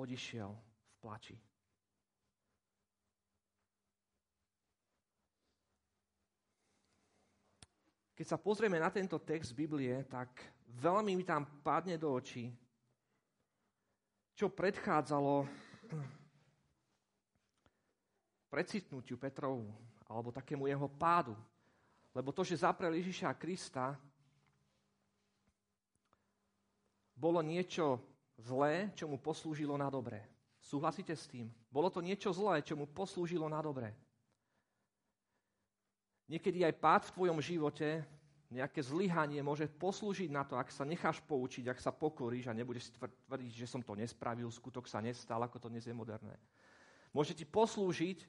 Odišiel 0.00 0.48
v 0.48 0.96
plači. 0.96 1.36
Keď 8.20 8.28
sa 8.28 8.36
pozrieme 8.36 8.76
na 8.76 8.92
tento 8.92 9.16
text 9.16 9.56
Biblie, 9.56 10.04
tak 10.04 10.28
veľmi 10.76 11.16
mi 11.16 11.24
tam 11.24 11.40
padne 11.64 11.96
do 11.96 12.12
očí, 12.12 12.52
čo 14.36 14.52
predchádzalo 14.52 15.48
precitnutiu 18.52 19.16
Petrovu, 19.16 19.72
alebo 20.04 20.36
takému 20.36 20.68
jeho 20.68 20.84
pádu. 21.00 21.32
Lebo 22.12 22.28
to, 22.28 22.44
že 22.44 22.60
zaprel 22.60 22.92
Ježiša 23.00 23.32
Krista, 23.40 23.96
bolo 27.16 27.40
niečo 27.40 28.04
zlé, 28.36 28.92
čo 28.92 29.08
mu 29.08 29.16
poslúžilo 29.16 29.80
na 29.80 29.88
dobré. 29.88 30.28
Súhlasíte 30.60 31.16
s 31.16 31.24
tým? 31.24 31.48
Bolo 31.72 31.88
to 31.88 32.04
niečo 32.04 32.28
zlé, 32.36 32.60
čo 32.60 32.76
mu 32.76 32.84
poslúžilo 32.84 33.48
na 33.48 33.64
dobré. 33.64 33.96
Niekedy 36.30 36.62
aj 36.62 36.78
pád 36.78 37.02
v 37.10 37.14
tvojom 37.18 37.38
živote, 37.42 38.06
nejaké 38.54 38.78
zlyhanie 38.86 39.42
môže 39.42 39.66
poslúžiť 39.66 40.30
na 40.30 40.46
to, 40.46 40.54
ak 40.54 40.70
sa 40.70 40.86
necháš 40.86 41.18
poučiť, 41.26 41.66
ak 41.66 41.82
sa 41.82 41.90
pokoríš 41.90 42.46
a 42.46 42.54
nebudeš 42.54 42.94
tvrdiť, 43.26 43.50
že 43.50 43.66
som 43.66 43.82
to 43.82 43.98
nespravil, 43.98 44.46
skutok 44.46 44.86
sa 44.86 45.02
nestal, 45.02 45.42
ako 45.42 45.58
to 45.58 45.66
dnes 45.66 45.82
je 45.82 45.94
moderné. 45.94 46.38
Môže 47.10 47.34
ti 47.34 47.42
poslúžiť 47.42 48.22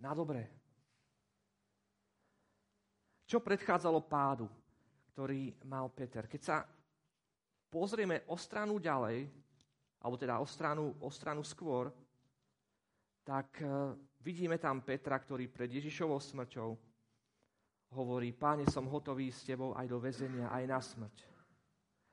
na 0.00 0.16
dobré. 0.16 0.48
Čo 3.28 3.44
predchádzalo 3.44 4.00
pádu, 4.08 4.48
ktorý 5.12 5.52
mal 5.68 5.92
Peter? 5.92 6.24
Keď 6.24 6.40
sa 6.40 6.64
pozrieme 7.68 8.24
o 8.28 8.40
stranu 8.40 8.80
ďalej, 8.80 9.28
alebo 10.00 10.16
teda 10.16 10.40
o 10.40 10.48
stranu, 10.48 10.96
o 11.00 11.08
stranu 11.12 11.44
skôr, 11.44 11.92
tak 13.20 13.60
uh, 13.64 13.96
vidíme 14.20 14.56
tam 14.56 14.80
Petra, 14.80 15.20
ktorý 15.20 15.48
pred 15.48 15.72
Ježišovou 15.72 16.20
smrťou 16.20 16.91
hovorí, 17.92 18.32
páne, 18.32 18.64
som 18.68 18.88
hotový 18.88 19.28
s 19.28 19.44
tebou 19.44 19.76
aj 19.76 19.86
do 19.86 20.00
väzenia, 20.00 20.48
aj 20.48 20.64
na 20.64 20.80
smrť. 20.80 21.16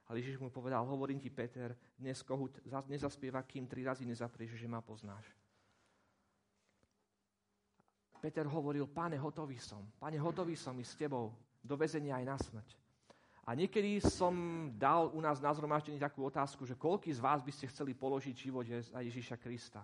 Ale 0.09 0.19
Ježiš 0.19 0.41
mu 0.41 0.49
povedal, 0.49 0.83
hovorím 0.83 1.21
ti, 1.21 1.29
Peter, 1.29 1.77
dnes 1.95 2.25
kohut 2.25 2.59
nezaspieva, 2.65 3.45
kým 3.45 3.69
tri 3.69 3.85
razy 3.85 4.03
nezaprieš, 4.09 4.57
že 4.57 4.67
ma 4.67 4.81
poznáš. 4.81 5.25
Peter 8.19 8.43
hovoril, 8.43 8.89
páne, 8.89 9.15
hotový 9.15 9.55
som. 9.61 9.85
Páne, 9.95 10.19
hotový 10.19 10.59
som 10.59 10.75
i 10.75 10.83
s 10.83 10.97
tebou 10.97 11.31
do 11.63 11.75
väzenia 11.79 12.19
aj 12.19 12.25
na 12.25 12.35
smrť. 12.35 12.69
A 13.47 13.55
niekedy 13.55 13.97
som 14.03 14.33
dal 14.75 15.09
u 15.09 15.21
nás 15.23 15.41
na 15.41 15.49
zhromaždení 15.55 15.97
takú 15.97 16.21
otázku, 16.27 16.67
že 16.67 16.77
koľký 16.77 17.09
z 17.09 17.23
vás 17.23 17.41
by 17.41 17.49
ste 17.49 17.71
chceli 17.71 17.97
položiť 17.97 18.35
život 18.35 18.67
za 18.67 18.99
Ježíša 19.01 19.41
Krista? 19.41 19.81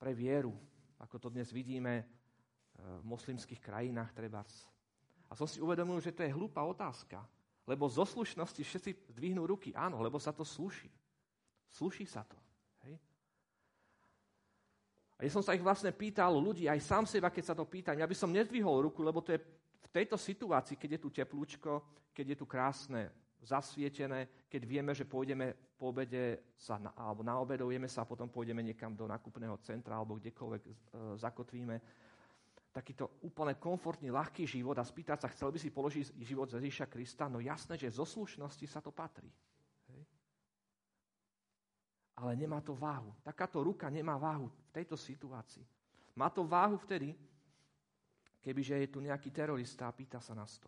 Pre 0.00 0.12
vieru, 0.16 0.50
ako 0.98 1.18
to 1.18 1.28
dnes 1.30 1.52
vidíme, 1.54 2.23
v 2.74 3.04
moslimských 3.06 3.60
krajinách 3.62 4.12
trebárs. 4.12 4.66
A 5.30 5.38
som 5.38 5.48
si 5.48 5.58
uvedomil, 5.58 5.98
že 5.98 6.12
to 6.12 6.22
je 6.22 6.34
hlúpa 6.34 6.62
otázka. 6.62 7.22
Lebo 7.64 7.88
zo 7.88 8.04
slušnosti 8.04 8.60
všetci 8.60 8.90
dvihnú 9.16 9.48
ruky. 9.48 9.72
Áno, 9.72 10.04
lebo 10.04 10.20
sa 10.20 10.36
to 10.36 10.44
sluší. 10.44 10.92
Sluší 11.72 12.04
sa 12.04 12.22
to. 12.22 12.36
Hej? 12.84 12.94
A 15.16 15.20
ja 15.24 15.30
som 15.32 15.40
sa 15.40 15.56
ich 15.56 15.64
vlastne 15.64 15.90
pýtal 15.90 16.36
ľudí, 16.36 16.68
aj 16.68 16.80
sám 16.84 17.04
seba, 17.08 17.32
keď 17.32 17.44
sa 17.50 17.54
to 17.56 17.64
pýtam, 17.64 17.96
ja 17.96 18.06
by 18.06 18.14
som 18.14 18.34
nezdvihol 18.34 18.84
ruku, 18.84 19.00
lebo 19.00 19.24
to 19.24 19.32
je 19.32 19.40
v 19.40 19.88
tejto 19.88 20.20
situácii, 20.20 20.76
keď 20.76 20.98
je 20.98 21.02
tu 21.02 21.08
teplúčko, 21.08 21.72
keď 22.12 22.34
je 22.34 22.36
tu 22.36 22.46
krásne 22.46 23.08
zasvietené, 23.44 24.48
keď 24.48 24.62
vieme, 24.64 24.92
že 24.92 25.08
pôjdeme 25.08 25.52
po 25.76 25.92
obede 25.92 26.54
sa 26.56 26.80
na, 26.80 26.94
alebo 26.96 27.20
na 27.20 27.36
obedujeme 27.36 27.88
sa 27.90 28.02
a 28.02 28.08
potom 28.08 28.30
pôjdeme 28.30 28.64
niekam 28.64 28.96
do 28.96 29.04
nakupného 29.04 29.58
centra 29.60 30.00
alebo 30.00 30.16
kdekoľvek 30.16 30.62
e, 30.64 30.72
zakotvíme 31.20 31.76
takýto 32.74 33.22
úplne 33.22 33.54
komfortný, 33.54 34.10
ľahký 34.10 34.50
život 34.50 34.74
a 34.74 34.82
spýtať 34.82 35.22
sa, 35.22 35.30
chcel 35.30 35.54
by 35.54 35.58
si 35.62 35.70
položiť 35.70 36.18
život 36.26 36.50
za 36.50 36.58
Ježíša 36.58 36.90
Krista? 36.90 37.30
No 37.30 37.38
jasné, 37.38 37.78
že 37.78 37.94
zo 37.94 38.02
slušnosti 38.02 38.66
sa 38.66 38.82
to 38.82 38.90
patrí. 38.90 39.30
Hej. 39.94 40.02
Ale 42.18 42.34
nemá 42.34 42.58
to 42.58 42.74
váhu. 42.74 43.14
Takáto 43.22 43.62
ruka 43.62 43.86
nemá 43.86 44.18
váhu 44.18 44.50
v 44.50 44.70
tejto 44.74 44.98
situácii. 44.98 45.62
Má 46.18 46.34
to 46.34 46.42
váhu 46.42 46.74
vtedy, 46.82 47.14
kebyže 48.42 48.74
je 48.82 48.88
tu 48.90 48.98
nejaký 48.98 49.30
terorista 49.30 49.86
a 49.86 49.94
pýta 49.94 50.18
sa 50.18 50.34
nás 50.34 50.58
to. 50.58 50.66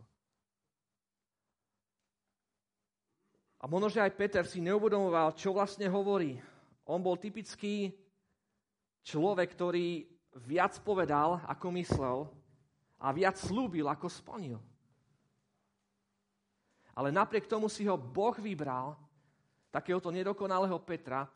A 3.58 3.66
možno, 3.66 3.90
že 3.90 3.98
aj 3.98 4.14
Peter 4.14 4.44
si 4.46 4.62
neuvedomoval, 4.62 5.34
čo 5.34 5.50
vlastne 5.50 5.90
hovorí. 5.90 6.38
On 6.86 7.02
bol 7.02 7.18
typický 7.18 7.90
človek, 9.02 9.58
ktorý 9.58 10.15
viac 10.44 10.76
povedal, 10.84 11.40
ako 11.48 11.66
myslel 11.80 12.18
a 13.00 13.08
viac 13.12 13.40
slúbil, 13.40 13.88
ako 13.88 14.08
splnil. 14.12 14.60
Ale 16.96 17.12
napriek 17.12 17.48
tomu 17.48 17.68
si 17.68 17.84
ho 17.84 17.96
Boh 17.96 18.36
vybral, 18.36 18.96
takéhoto 19.68 20.08
nedokonalého 20.08 20.80
Petra, 20.80 21.28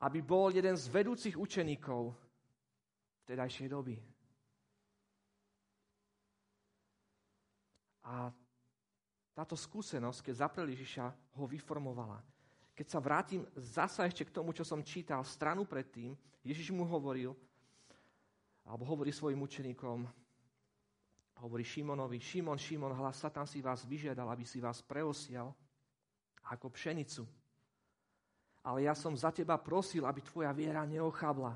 aby 0.00 0.24
bol 0.24 0.48
jeden 0.52 0.72
z 0.76 0.88
vedúcich 0.88 1.36
učeníkov 1.36 2.12
vtedajšej 3.24 3.68
doby. 3.68 3.96
A 8.06 8.32
táto 9.36 9.52
skúsenosť, 9.52 10.24
keď 10.24 10.34
zaprel 10.48 10.72
Ježiša, 10.72 11.12
ho 11.36 11.44
vyformovala. 11.44 12.24
keď 12.76 12.86
sa 12.92 13.00
vrátim 13.00 13.40
zasa 13.56 14.04
ešte 14.04 14.28
k 14.28 14.32
tomu, 14.36 14.52
čo 14.52 14.60
som 14.60 14.84
čítal 14.84 15.24
stranu 15.24 15.64
predtým, 15.64 16.12
Ježiš 16.44 16.76
mu 16.76 16.84
hovoril, 16.84 17.32
alebo 18.66 18.82
hovorí 18.84 19.14
svojim 19.14 19.38
učeníkom, 19.42 19.98
hovorí 21.42 21.62
Šimonovi, 21.62 22.18
Šimon, 22.18 22.58
Šimon, 22.58 22.96
hlas, 22.98 23.22
Satan 23.22 23.46
si 23.46 23.62
vás 23.62 23.86
vyžiadal, 23.86 24.26
aby 24.26 24.42
si 24.42 24.58
vás 24.58 24.82
preosial 24.82 25.54
ako 26.50 26.70
pšenicu. 26.74 27.22
Ale 28.66 28.90
ja 28.90 28.94
som 28.98 29.14
za 29.14 29.30
teba 29.30 29.54
prosil, 29.62 30.02
aby 30.02 30.18
tvoja 30.26 30.50
viera 30.50 30.82
neochabla. 30.82 31.54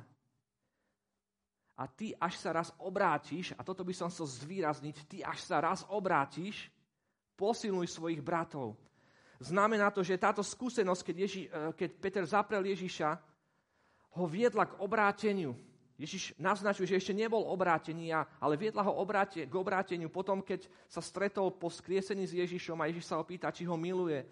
A 1.81 1.85
ty, 1.89 2.13
až 2.15 2.37
sa 2.39 2.53
raz 2.53 2.69
obrátiš, 2.79 3.57
a 3.57 3.65
toto 3.65 3.83
by 3.83 3.95
som 3.97 4.13
chcel 4.13 4.29
zvýrazniť, 4.29 4.97
ty, 5.09 5.17
až 5.25 5.41
sa 5.43 5.59
raz 5.65 5.83
obrátiš, 5.89 6.69
posilnuj 7.35 7.89
svojich 7.89 8.21
bratov. 8.21 8.77
Znamená 9.41 9.89
to, 9.89 10.05
že 10.05 10.21
táto 10.21 10.45
skúsenosť, 10.45 11.03
keď, 11.03 11.17
Ježi, 11.17 11.43
eh, 11.49 11.73
keď 11.73 11.91
Peter 11.97 12.25
zaprel 12.29 12.69
Ježiša, 12.69 13.17
ho 14.21 14.25
viedla 14.29 14.69
k 14.69 14.77
obráteniu. 14.77 15.57
Ježiš 16.01 16.33
naznačuje, 16.41 16.89
že 16.89 16.97
ešte 16.97 17.13
nebol 17.13 17.45
obrátený, 17.45 18.17
ale 18.17 18.57
viedla 18.57 18.81
ho 18.89 18.97
obráte, 18.97 19.45
k 19.45 19.53
obráteniu 19.53 20.09
potom, 20.09 20.41
keď 20.41 20.65
sa 20.89 21.05
stretol 21.05 21.53
po 21.53 21.69
skriesení 21.69 22.25
s 22.25 22.33
Ježišom 22.33 22.81
a 22.81 22.89
Ježiš 22.89 23.13
sa 23.13 23.21
opýta, 23.21 23.53
či 23.53 23.69
ho 23.69 23.77
miluje. 23.77 24.25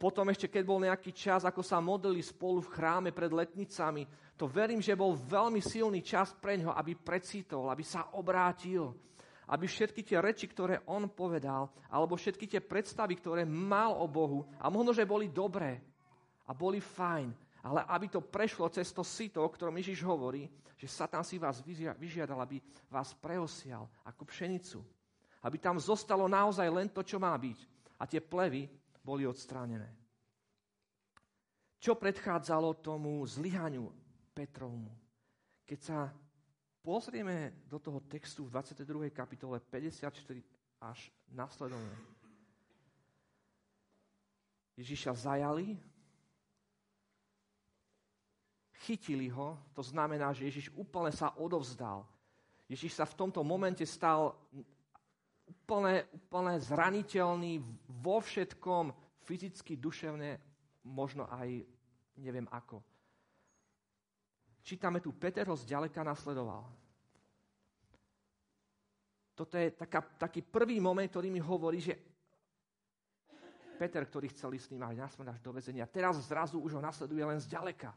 Potom 0.00 0.28
ešte, 0.32 0.48
keď 0.48 0.64
bol 0.64 0.80
nejaký 0.80 1.12
čas, 1.12 1.44
ako 1.44 1.60
sa 1.60 1.84
modlili 1.84 2.24
spolu 2.24 2.64
v 2.64 2.72
chráme 2.72 3.10
pred 3.12 3.28
letnicami, 3.28 4.08
to 4.40 4.48
verím, 4.48 4.80
že 4.80 4.96
bol 4.96 5.12
veľmi 5.12 5.60
silný 5.60 6.00
čas 6.00 6.32
pre 6.36 6.56
ňo, 6.60 6.72
aby 6.72 6.96
precítol, 6.96 7.68
aby 7.68 7.84
sa 7.84 8.12
obrátil, 8.16 8.92
aby 9.52 9.68
všetky 9.68 10.00
tie 10.00 10.20
reči, 10.20 10.48
ktoré 10.48 10.80
on 10.88 11.12
povedal, 11.12 11.72
alebo 11.92 12.16
všetky 12.16 12.44
tie 12.48 12.60
predstavy, 12.64 13.20
ktoré 13.20 13.44
mal 13.44 13.96
o 14.00 14.08
Bohu, 14.08 14.48
a 14.60 14.72
možno, 14.72 14.96
že 14.96 15.08
boli 15.08 15.28
dobré 15.28 15.80
a 16.44 16.56
boli 16.56 16.80
fajn, 16.80 17.45
ale 17.66 17.82
aby 17.90 18.06
to 18.06 18.22
prešlo 18.22 18.70
cez 18.70 18.94
to 18.94 19.02
sito, 19.02 19.42
o 19.42 19.50
ktorom 19.50 19.74
Ježiš 19.82 20.06
hovorí, 20.06 20.46
že 20.78 20.86
Satan 20.86 21.26
si 21.26 21.34
vás 21.34 21.58
vyžiadal, 21.98 22.38
aby 22.38 22.62
vás 22.86 23.10
preosial 23.18 23.90
ako 24.06 24.22
pšenicu. 24.22 24.78
Aby 25.42 25.58
tam 25.58 25.74
zostalo 25.82 26.30
naozaj 26.30 26.68
len 26.70 26.86
to, 26.86 27.02
čo 27.02 27.18
má 27.18 27.34
byť. 27.34 27.58
A 27.98 28.06
tie 28.06 28.22
plevy 28.22 28.70
boli 29.02 29.26
odstránené. 29.26 29.90
Čo 31.82 31.98
predchádzalo 31.98 32.78
tomu 32.78 33.18
zlyhaniu 33.26 33.90
Petrovmu? 34.30 34.94
Keď 35.66 35.80
sa 35.82 36.14
pozrieme 36.86 37.66
do 37.66 37.82
toho 37.82 37.98
textu 38.06 38.46
v 38.46 38.54
22. 38.54 39.10
kapitole 39.10 39.58
54 39.58 40.06
až 40.86 41.10
nasledovne. 41.34 41.98
Ježiša 44.78 45.18
zajali, 45.18 45.74
chytili 48.86 49.26
ho, 49.34 49.58
to 49.74 49.82
znamená, 49.82 50.30
že 50.30 50.46
Ježiš 50.46 50.70
úplne 50.78 51.10
sa 51.10 51.34
odovzdal. 51.34 52.06
Ježiš 52.70 52.94
sa 52.94 53.02
v 53.02 53.18
tomto 53.18 53.42
momente 53.42 53.82
stal 53.82 54.38
úplne, 55.46 56.06
úplne 56.14 56.54
zraniteľný 56.62 57.58
vo 57.98 58.22
všetkom, 58.22 58.94
fyzicky, 59.26 59.74
duševne, 59.74 60.38
možno 60.86 61.26
aj 61.26 61.66
neviem 62.22 62.46
ako. 62.54 62.78
Čítame 64.62 65.02
tu, 65.02 65.14
Peter 65.14 65.46
ho 65.46 65.54
zďaleka 65.58 66.02
nasledoval. 66.02 66.66
Toto 69.36 69.54
je 69.58 69.70
taká, 69.74 70.02
taký 70.16 70.42
prvý 70.42 70.80
moment, 70.80 71.06
ktorý 71.06 71.28
mi 71.28 71.42
hovorí, 71.42 71.78
že 71.78 71.94
Peter, 73.76 74.02
ktorý 74.08 74.32
chcel 74.32 74.56
ísť 74.56 74.66
s 74.66 74.72
ním 74.72 74.82
aj 74.88 74.96
nasledať 74.96 75.36
až 75.36 75.40
do 75.44 75.52
vezenia, 75.52 75.84
teraz 75.84 76.16
zrazu 76.24 76.56
už 76.58 76.80
ho 76.80 76.82
nasleduje 76.82 77.20
len 77.20 77.36
zďaleka. 77.36 77.92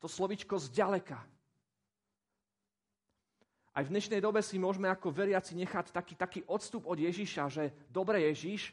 To 0.00 0.08
slovičko 0.08 0.60
zďaleka. 0.60 1.16
Aj 3.76 3.84
v 3.84 3.92
dnešnej 3.92 4.24
dobe 4.24 4.40
si 4.40 4.56
môžeme 4.56 4.88
ako 4.88 5.12
veriaci 5.12 5.52
nechať 5.52 5.92
taký, 5.92 6.14
taký 6.16 6.40
odstup 6.48 6.88
od 6.88 6.96
Ježiša, 6.96 7.44
že 7.52 7.64
dobre 7.92 8.24
Ježiš, 8.32 8.72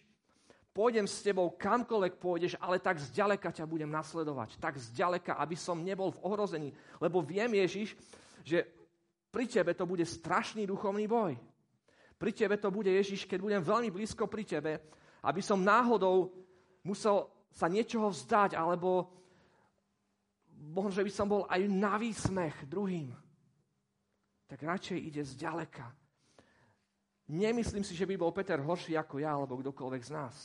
pôjdem 0.71 1.04
s 1.04 1.19
tebou 1.19 1.52
kamkoľvek 1.52 2.13
pôjdeš, 2.24 2.54
ale 2.63 2.80
tak 2.80 3.04
zďaleka 3.04 3.52
ťa 3.52 3.67
budem 3.67 3.91
nasledovať. 3.91 4.56
Tak 4.63 4.80
zďaleka, 4.80 5.36
aby 5.36 5.60
som 5.60 5.84
nebol 5.84 6.15
v 6.15 6.24
ohrození. 6.24 6.69
Lebo 7.04 7.19
viem, 7.19 7.52
Ježiš, 7.52 8.00
že 8.48 8.63
pri 9.28 9.45
tebe 9.48 9.76
to 9.76 9.84
bude 9.84 10.08
strašný 10.08 10.63
duchovný 10.63 11.04
boj. 11.04 11.36
Pri 12.15 12.32
tebe 12.32 12.56
to 12.56 12.71
bude, 12.71 12.88
Ježiš, 12.88 13.28
keď 13.28 13.39
budem 13.43 13.62
veľmi 13.62 13.91
blízko 13.91 14.32
pri 14.32 14.48
tebe, 14.48 14.80
aby 15.24 15.41
som 15.43 15.60
náhodou 15.60 16.32
musel 16.80 17.28
sa 17.52 17.67
niečoho 17.67 18.08
vzdať, 18.08 18.56
alebo 18.56 19.12
možno, 20.74 21.06
by 21.06 21.14
som 21.14 21.30
bol 21.30 21.46
aj 21.46 21.62
na 21.70 22.02
výsmech 22.02 22.66
druhým, 22.66 23.14
tak 24.50 24.66
radšej 24.66 24.98
ide 24.98 25.22
zďaleka. 25.22 25.86
Nemyslím 27.30 27.86
si, 27.86 27.96
že 27.96 28.10
by 28.10 28.18
bol 28.20 28.36
Peter 28.36 28.60
horší 28.60 28.98
ako 28.98 29.22
ja, 29.22 29.32
alebo 29.32 29.62
kdokoľvek 29.62 30.04
z 30.04 30.12
nás. 30.12 30.36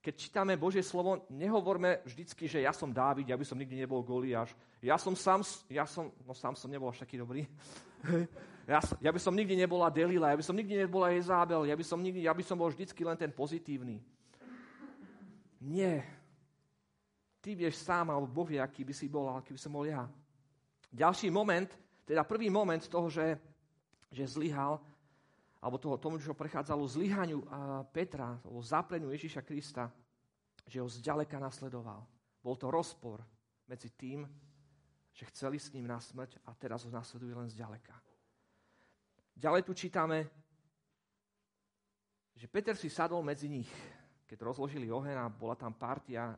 Keď 0.00 0.14
čítame 0.16 0.60
Božie 0.60 0.84
slovo, 0.84 1.24
nehovorme 1.32 2.04
vždycky, 2.04 2.44
že 2.44 2.60
ja 2.60 2.72
som 2.76 2.92
Dávid, 2.92 3.28
ja 3.28 3.40
som 3.40 3.56
nikdy 3.56 3.84
nebol 3.84 4.04
Goliáš. 4.04 4.52
Ja 4.84 5.00
som 5.00 5.16
sám, 5.16 5.40
ja 5.72 5.88
som, 5.88 6.12
no 6.28 6.36
sám 6.36 6.56
som 6.56 6.68
nebol 6.68 6.92
až 6.92 7.02
taký 7.02 7.18
dobrý. 7.18 7.44
Ja, 8.64 8.80
ja 8.96 9.12
by 9.12 9.20
som 9.20 9.36
nikdy 9.36 9.60
nebola 9.60 9.92
Delila, 9.92 10.32
ja 10.32 10.40
by 10.40 10.44
som 10.44 10.56
nikdy 10.56 10.88
nebola 10.88 11.12
Jezábel, 11.12 11.68
ja 11.68 11.76
by 11.76 11.84
som, 11.84 12.00
nikdy, 12.00 12.24
ja 12.24 12.32
by 12.32 12.40
som 12.40 12.56
bol 12.56 12.72
vždycky 12.72 13.04
len 13.04 13.12
ten 13.12 13.28
pozitívny. 13.28 14.00
Nie. 15.60 16.00
Ty 17.44 17.52
vieš 17.52 17.84
sám, 17.84 18.08
alebo 18.08 18.24
Boh 18.24 18.48
vie, 18.48 18.56
aký 18.56 18.88
by 18.88 18.96
si 18.96 19.04
bol, 19.04 19.28
aký 19.36 19.52
by 19.52 19.60
som 19.60 19.76
bol 19.76 19.84
ja. 19.84 20.08
Ďalší 20.88 21.28
moment, 21.28 21.68
teda 22.08 22.24
prvý 22.24 22.48
moment 22.48 22.80
toho, 22.80 23.12
že, 23.12 23.36
že 24.08 24.24
zlyhal, 24.24 24.80
alebo 25.60 25.76
toho, 25.76 26.00
tomu, 26.00 26.16
čo 26.16 26.32
prechádzalo 26.32 26.88
zlyhaniu 26.88 27.44
Petra, 27.92 28.40
o 28.48 28.64
zapleniu 28.64 29.12
Ježíša 29.12 29.44
Krista, 29.44 29.92
že 30.64 30.80
ho 30.80 30.88
zďaleka 30.88 31.36
nasledoval. 31.36 32.00
Bol 32.40 32.56
to 32.56 32.72
rozpor 32.72 33.20
medzi 33.68 33.92
tým, 33.92 34.24
že 35.12 35.28
chceli 35.28 35.60
s 35.60 35.68
ním 35.76 35.84
na 35.84 36.00
smrť 36.00 36.40
a 36.48 36.56
teraz 36.56 36.88
ho 36.88 36.90
nasleduje 36.92 37.36
len 37.36 37.52
zďaleka. 37.52 37.92
Ďalej 39.36 39.62
tu 39.68 39.76
čítame, 39.76 40.24
že 42.32 42.48
Peter 42.48 42.72
si 42.72 42.88
sadol 42.88 43.20
medzi 43.20 43.52
nich, 43.52 43.68
keď 44.24 44.48
rozložili 44.48 44.88
oheň 44.88 45.16
a 45.20 45.28
bola 45.28 45.60
tam 45.60 45.76
partia, 45.76 46.32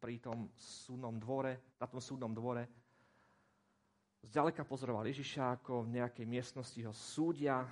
pri 0.00 0.16
tom 0.16 0.48
súdnom 0.56 1.20
dvore, 1.20 1.76
na 1.76 1.84
tom 1.84 2.00
súdnom 2.00 2.32
dvore. 2.32 2.64
Zďaleka 4.24 4.64
pozoroval 4.64 5.04
Ježiša, 5.04 5.60
ako 5.60 5.84
v 5.84 6.00
nejakej 6.00 6.24
miestnosti 6.24 6.80
ho 6.80 6.92
súdia. 6.96 7.68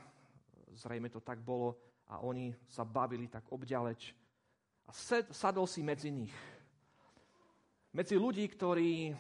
Zrejme 0.77 1.09
to 1.09 1.25
tak 1.25 1.41
bolo. 1.41 1.81
A 2.09 2.21
oni 2.25 2.53
sa 2.69 2.85
bavili 2.85 3.29
tak 3.29 3.49
obďaleč. 3.49 4.13
A 4.89 4.93
sadol 5.33 5.69
si 5.69 5.85
medzi 5.85 6.09
nich. 6.09 6.33
Medzi 7.93 8.17
ľudí, 8.17 8.45
ktorí 8.49 9.13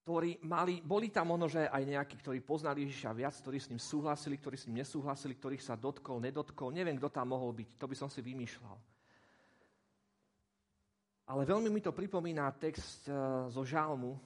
ktorí 0.00 0.40
mali, 0.48 0.80
boli 0.80 1.12
tam 1.12 1.36
možno, 1.36 1.46
že 1.52 1.68
aj 1.68 1.84
nejakí, 1.84 2.16
ktorí 2.24 2.40
poznali 2.40 2.88
Ježiša 2.88 3.12
viac, 3.12 3.36
ktorí 3.36 3.60
s 3.60 3.68
ním 3.68 3.78
súhlasili, 3.78 4.40
ktorí 4.40 4.56
s 4.56 4.66
ním 4.66 4.80
nesúhlasili, 4.80 5.36
ktorých 5.36 5.60
sa 5.60 5.76
dotkol, 5.76 6.24
nedotkol. 6.24 6.72
Neviem, 6.72 6.96
kto 6.96 7.12
tam 7.12 7.36
mohol 7.36 7.52
byť, 7.52 7.76
to 7.76 7.86
by 7.86 7.96
som 7.96 8.08
si 8.08 8.24
vymýšľal. 8.24 8.76
Ale 11.30 11.42
veľmi 11.46 11.70
mi 11.70 11.84
to 11.84 11.94
pripomína 11.94 12.50
text 12.58 13.06
eh, 13.06 13.14
zo 13.52 13.62
žalmu, 13.62 14.18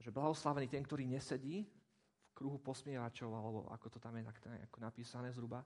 že 0.00 0.08
blahoslavený 0.08 0.66
ten, 0.66 0.80
ktorý 0.80 1.04
nesedí 1.04 1.62
v 1.62 2.32
kruhu 2.32 2.56
posmievačov, 2.56 3.28
alebo 3.28 3.68
ako 3.68 3.86
to 3.92 3.98
tam 4.00 4.16
je 4.16 4.24
ako 4.64 4.78
napísané 4.80 5.28
zhruba. 5.28 5.60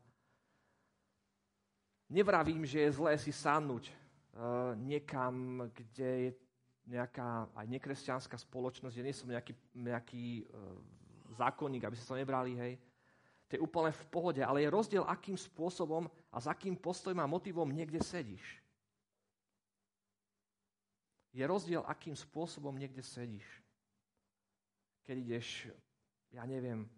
Nevravím, 2.10 2.66
že 2.66 2.82
je 2.82 2.98
zlé 2.98 3.14
si 3.16 3.30
sadnúť 3.30 3.88
uh, 3.88 4.74
niekam, 4.76 5.64
kde 5.70 6.10
je 6.28 6.30
nejaká 6.84 7.48
aj 7.56 7.66
nekresťanská 7.68 8.36
spoločnosť, 8.36 8.94
že 8.94 9.04
nie 9.04 9.14
som 9.16 9.28
nejaký, 9.28 9.52
nejaký 9.72 10.44
uh, 10.44 10.76
zákonník, 11.36 11.84
aby 11.84 11.96
sa 11.96 12.12
to 12.12 12.20
nebrali, 12.20 12.52
hej. 12.56 12.74
To 13.48 13.56
je 13.56 13.64
úplne 13.64 13.92
v 13.92 14.04
pohode, 14.08 14.40
ale 14.40 14.64
je 14.64 14.72
rozdiel, 14.72 15.04
akým 15.04 15.36
spôsobom 15.36 16.08
a 16.32 16.36
s 16.40 16.46
akým 16.48 16.76
postojom 16.76 17.20
a 17.20 17.28
motivom 17.28 17.68
niekde 17.68 18.00
sedíš. 18.00 18.60
Je 21.34 21.44
rozdiel, 21.44 21.82
akým 21.84 22.14
spôsobom 22.14 22.72
niekde 22.72 23.02
sedíš. 23.02 23.46
Keď 25.04 25.16
ideš, 25.18 25.48
ja 26.32 26.46
neviem, 26.48 26.88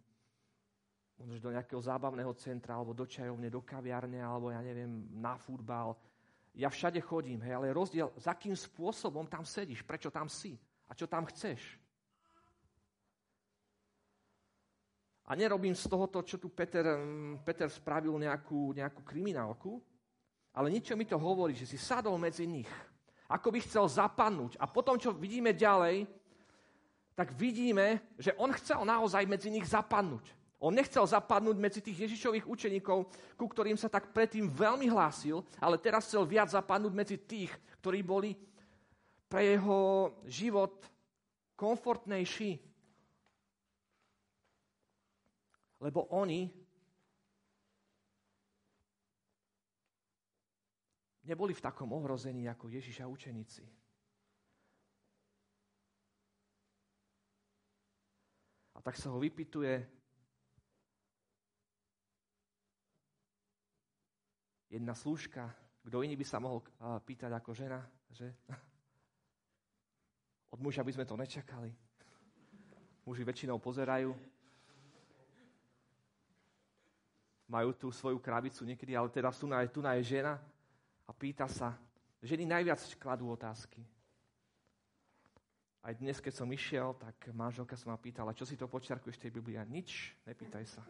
možno 1.16 1.40
do 1.40 1.54
nejakého 1.56 1.80
zábavného 1.80 2.30
centra, 2.36 2.76
alebo 2.76 2.92
do 2.92 3.08
čajovne, 3.08 3.48
do 3.48 3.64
kaviarne, 3.64 4.20
alebo 4.20 4.52
ja 4.52 4.60
neviem, 4.60 5.08
na 5.16 5.40
futbal, 5.40 5.96
ja 6.56 6.72
všade 6.72 7.04
chodím, 7.04 7.44
hej, 7.44 7.52
ale 7.52 7.76
rozdiel, 7.76 8.08
za 8.16 8.32
akým 8.32 8.56
spôsobom 8.56 9.28
tam 9.28 9.44
sedíš, 9.44 9.84
prečo 9.84 10.08
tam 10.08 10.24
si 10.24 10.56
a 10.88 10.96
čo 10.96 11.04
tam 11.04 11.28
chceš. 11.28 11.60
A 15.26 15.34
nerobím 15.34 15.74
z 15.74 15.84
tohoto, 15.84 16.22
čo 16.24 16.40
tu 16.40 16.48
Peter, 16.48 16.96
mm, 16.96 17.44
Peter 17.44 17.68
spravil 17.68 18.16
nejakú, 18.16 18.72
nejakú 18.72 19.02
kriminálku, 19.04 19.82
ale 20.56 20.72
niečo 20.72 20.96
mi 20.96 21.04
to 21.04 21.20
hovorí, 21.20 21.52
že 21.52 21.68
si 21.68 21.76
sadol 21.76 22.16
medzi 22.16 22.48
nich. 22.48 22.70
Ako 23.28 23.50
by 23.50 23.58
chcel 23.60 23.84
zapadnúť. 23.90 24.56
A 24.56 24.70
potom, 24.70 24.96
čo 24.96 25.10
vidíme 25.12 25.50
ďalej, 25.52 26.06
tak 27.18 27.34
vidíme, 27.34 28.00
že 28.16 28.32
on 28.38 28.54
chcel 28.54 28.86
naozaj 28.86 29.26
medzi 29.26 29.50
nich 29.50 29.66
zapadnúť. 29.66 30.30
On 30.56 30.72
nechcel 30.72 31.04
zapadnúť 31.04 31.56
medzi 31.60 31.80
tých 31.84 32.08
Ježišových 32.08 32.48
učeníkov, 32.48 33.12
ku 33.36 33.46
ktorým 33.46 33.76
sa 33.76 33.92
tak 33.92 34.10
predtým 34.16 34.48
veľmi 34.48 34.88
hlásil, 34.88 35.44
ale 35.60 35.76
teraz 35.76 36.08
chcel 36.08 36.24
viac 36.24 36.48
zapadnúť 36.48 36.92
medzi 36.96 37.16
tých, 37.20 37.52
ktorí 37.84 38.00
boli 38.00 38.32
pre 39.28 39.56
jeho 39.56 40.10
život 40.24 40.80
komfortnejší, 41.60 42.66
Lebo 45.80 46.08
oni 46.08 46.48
neboli 51.28 51.52
v 51.52 51.64
takom 51.64 51.92
ohrození 51.92 52.48
ako 52.48 52.72
Ježiš 52.72 53.04
a 53.04 53.10
učeníci. 53.10 53.62
A 58.76 58.78
tak 58.80 58.96
sa 58.96 59.12
ho 59.12 59.18
vypituje 59.20 59.95
jedna 64.76 64.92
slúžka, 64.92 65.48
kto 65.86 66.04
iný 66.04 66.14
by 66.14 66.26
sa 66.26 66.42
mohol 66.42 66.60
pýtať 67.02 67.32
ako 67.32 67.50
žena, 67.56 67.80
že? 68.12 68.28
Od 70.54 70.60
muža 70.60 70.84
by 70.84 70.92
sme 70.92 71.08
to 71.08 71.16
nečakali. 71.16 71.72
Muži 73.06 73.22
väčšinou 73.22 73.62
pozerajú, 73.62 74.10
majú 77.46 77.70
tú 77.78 77.94
svoju 77.94 78.18
krabicu 78.18 78.66
niekedy, 78.66 78.98
ale 78.98 79.08
teraz 79.08 79.38
tu 79.38 79.46
na, 79.46 79.62
tu 79.70 79.78
je 79.78 80.02
žena 80.02 80.42
a 81.06 81.10
pýta 81.14 81.46
sa. 81.46 81.78
Ženy 82.22 82.46
najviac 82.46 82.82
kladú 82.98 83.30
otázky. 83.30 83.78
Aj 85.86 85.94
dnes, 85.94 86.18
keď 86.18 86.34
som 86.34 86.50
išiel, 86.50 86.98
tak 86.98 87.30
manželka 87.30 87.78
sa 87.78 87.94
ma 87.94 87.94
pýtala, 87.94 88.34
čo 88.34 88.42
si 88.42 88.58
to 88.58 88.66
počiarkuješ 88.66 89.22
tej 89.22 89.30
Biblii? 89.30 89.62
Nič, 89.70 90.18
nepýtaj 90.26 90.66
sa. 90.66 90.82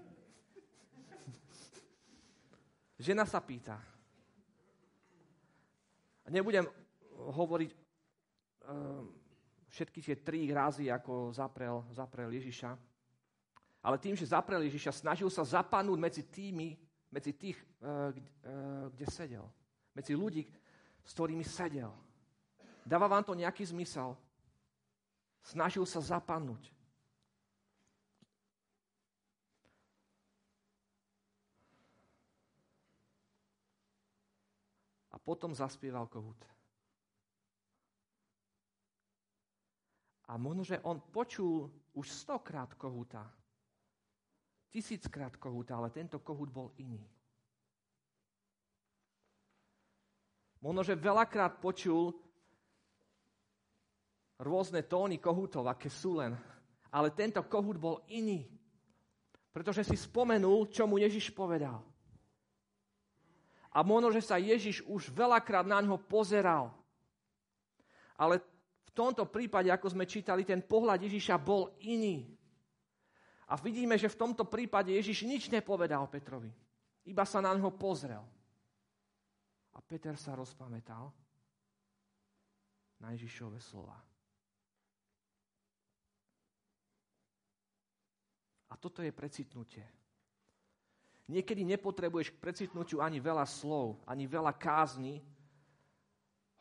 Žena 2.96 3.28
sa 3.28 3.44
pýta. 3.44 3.76
A 6.24 6.28
nebudem 6.32 6.64
hovoriť 7.16 7.70
uh, 7.72 9.04
všetky 9.70 10.00
tie 10.02 10.16
tri 10.18 10.48
razy, 10.50 10.88
ako 10.90 11.30
zaprel, 11.30 11.84
zaprel 11.92 12.32
Ježiša, 12.32 12.72
ale 13.84 13.96
tým, 14.02 14.18
že 14.18 14.32
zaprel 14.32 14.66
Ježiša, 14.66 15.06
snažil 15.06 15.30
sa 15.30 15.46
zapadnúť 15.46 15.98
medzi 16.00 16.22
tými, 16.26 16.74
medzi 17.12 17.30
tých, 17.36 17.60
uh, 17.84 18.10
kde 18.90 19.06
sedel. 19.06 19.46
Medzi 19.94 20.12
ľudí, 20.18 20.42
s 21.06 21.10
ktorými 21.14 21.46
sedel. 21.46 21.94
Dáva 22.82 23.06
vám 23.06 23.22
to 23.22 23.38
nejaký 23.38 23.62
zmysel? 23.66 24.18
Snažil 25.46 25.86
sa 25.86 26.02
zapadnúť. 26.02 26.75
Potom 35.26 35.50
zaspieval 35.50 36.06
kohút. 36.06 36.38
A 40.30 40.38
možno, 40.38 40.62
že 40.62 40.78
on 40.86 41.02
počul 41.02 41.66
už 41.98 42.06
stokrát 42.06 42.70
kohúta 42.78 43.26
tisíckrát 44.76 45.32
kohút, 45.40 45.72
ale 45.72 45.88
tento 45.88 46.20
kohút 46.20 46.52
bol 46.52 46.68
iný. 46.76 47.00
Možno, 50.60 50.84
že 50.84 50.98
veľakrát 50.98 51.62
počul 51.64 52.12
rôzne 54.36 54.84
tóny 54.84 55.16
kohútov, 55.16 55.64
aké 55.64 55.88
sú 55.88 56.20
len, 56.20 56.36
ale 56.92 57.08
tento 57.16 57.40
kohút 57.48 57.80
bol 57.80 58.04
iný. 58.12 58.44
Pretože 59.48 59.88
si 59.88 59.96
spomenul, 59.96 60.68
čo 60.68 60.84
mu 60.84 61.00
Ježiš 61.00 61.32
povedal. 61.32 61.80
A 63.76 63.84
možno, 63.84 64.08
že 64.08 64.24
sa 64.24 64.40
Ježiš 64.40 64.80
už 64.88 65.12
veľakrát 65.12 65.68
na 65.68 65.84
ňo 65.84 66.00
pozeral. 66.00 66.72
Ale 68.16 68.40
v 68.88 68.90
tomto 68.96 69.28
prípade, 69.28 69.68
ako 69.68 69.92
sme 69.92 70.08
čítali, 70.08 70.48
ten 70.48 70.64
pohľad 70.64 71.04
Ježiša 71.04 71.36
bol 71.36 71.76
iný. 71.84 72.24
A 73.52 73.60
vidíme, 73.60 74.00
že 74.00 74.08
v 74.08 74.16
tomto 74.16 74.48
prípade 74.48 74.96
Ježiš 74.96 75.28
nič 75.28 75.52
nepovedal 75.52 76.08
Petrovi. 76.08 76.48
Iba 77.04 77.28
sa 77.28 77.44
na 77.44 77.52
neho 77.52 77.68
pozrel. 77.68 78.24
A 79.76 79.78
Peter 79.84 80.16
sa 80.16 80.32
rozpamätal 80.32 81.12
na 82.96 83.12
Ježišove 83.12 83.60
slova. 83.60 84.00
A 88.72 88.74
toto 88.80 89.04
je 89.04 89.12
precitnutie. 89.12 89.84
Niekedy 91.26 91.66
nepotrebuješ 91.66 92.30
k 92.30 92.42
precitnutiu 92.42 93.02
ani 93.02 93.18
veľa 93.18 93.42
slov, 93.46 93.98
ani 94.06 94.30
veľa 94.30 94.54
kázni, 94.54 95.18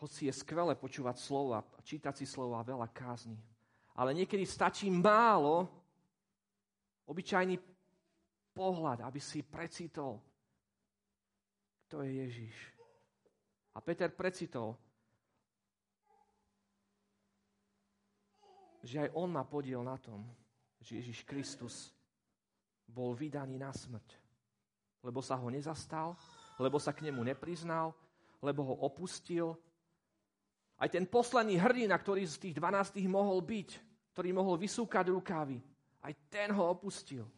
hoci 0.01 0.27
je 0.27 0.33
skvelé 0.33 0.73
počúvať 0.73 1.21
slova, 1.21 1.61
čítať 1.85 2.13
si 2.17 2.25
slova, 2.25 2.65
veľa 2.65 2.89
kázni. 2.89 3.37
Ale 3.95 4.11
niekedy 4.11 4.43
stačí 4.43 4.89
málo, 4.91 5.85
Obyčajný 7.05 7.61
pohľad, 8.49 9.05
aby 9.05 9.21
si 9.21 9.45
precitol, 9.45 10.17
kto 11.85 12.01
je 12.01 12.11
Ježiš. 12.25 12.55
A 13.77 13.81
Peter 13.83 14.09
precitol, 14.09 14.73
že 18.81 19.05
aj 19.05 19.09
on 19.13 19.29
má 19.29 19.45
podiel 19.45 19.85
na 19.85 20.01
tom, 20.01 20.25
že 20.81 20.97
Ježiš 20.97 21.21
Kristus 21.29 21.93
bol 22.89 23.13
vydaný 23.13 23.61
na 23.61 23.69
smrť. 23.69 24.24
Lebo 25.05 25.21
sa 25.21 25.37
ho 25.37 25.45
nezastal, 25.53 26.17
lebo 26.57 26.81
sa 26.81 26.89
k 26.89 27.05
nemu 27.05 27.21
nepriznal, 27.21 27.93
lebo 28.41 28.65
ho 28.65 28.75
opustil. 28.81 29.53
Aj 30.81 30.89
ten 30.89 31.05
posledný 31.05 31.61
hrdina, 31.61 31.93
ktorý 31.93 32.25
z 32.25 32.49
tých 32.49 32.55
12 32.57 33.05
mohol 33.05 33.37
byť, 33.45 33.69
ktorý 34.17 34.33
mohol 34.33 34.57
vysúkať 34.57 35.13
rukávy, 35.13 35.61
aj 36.01 36.13
ten 36.33 36.49
ho 36.49 36.63
opustil. 36.65 37.29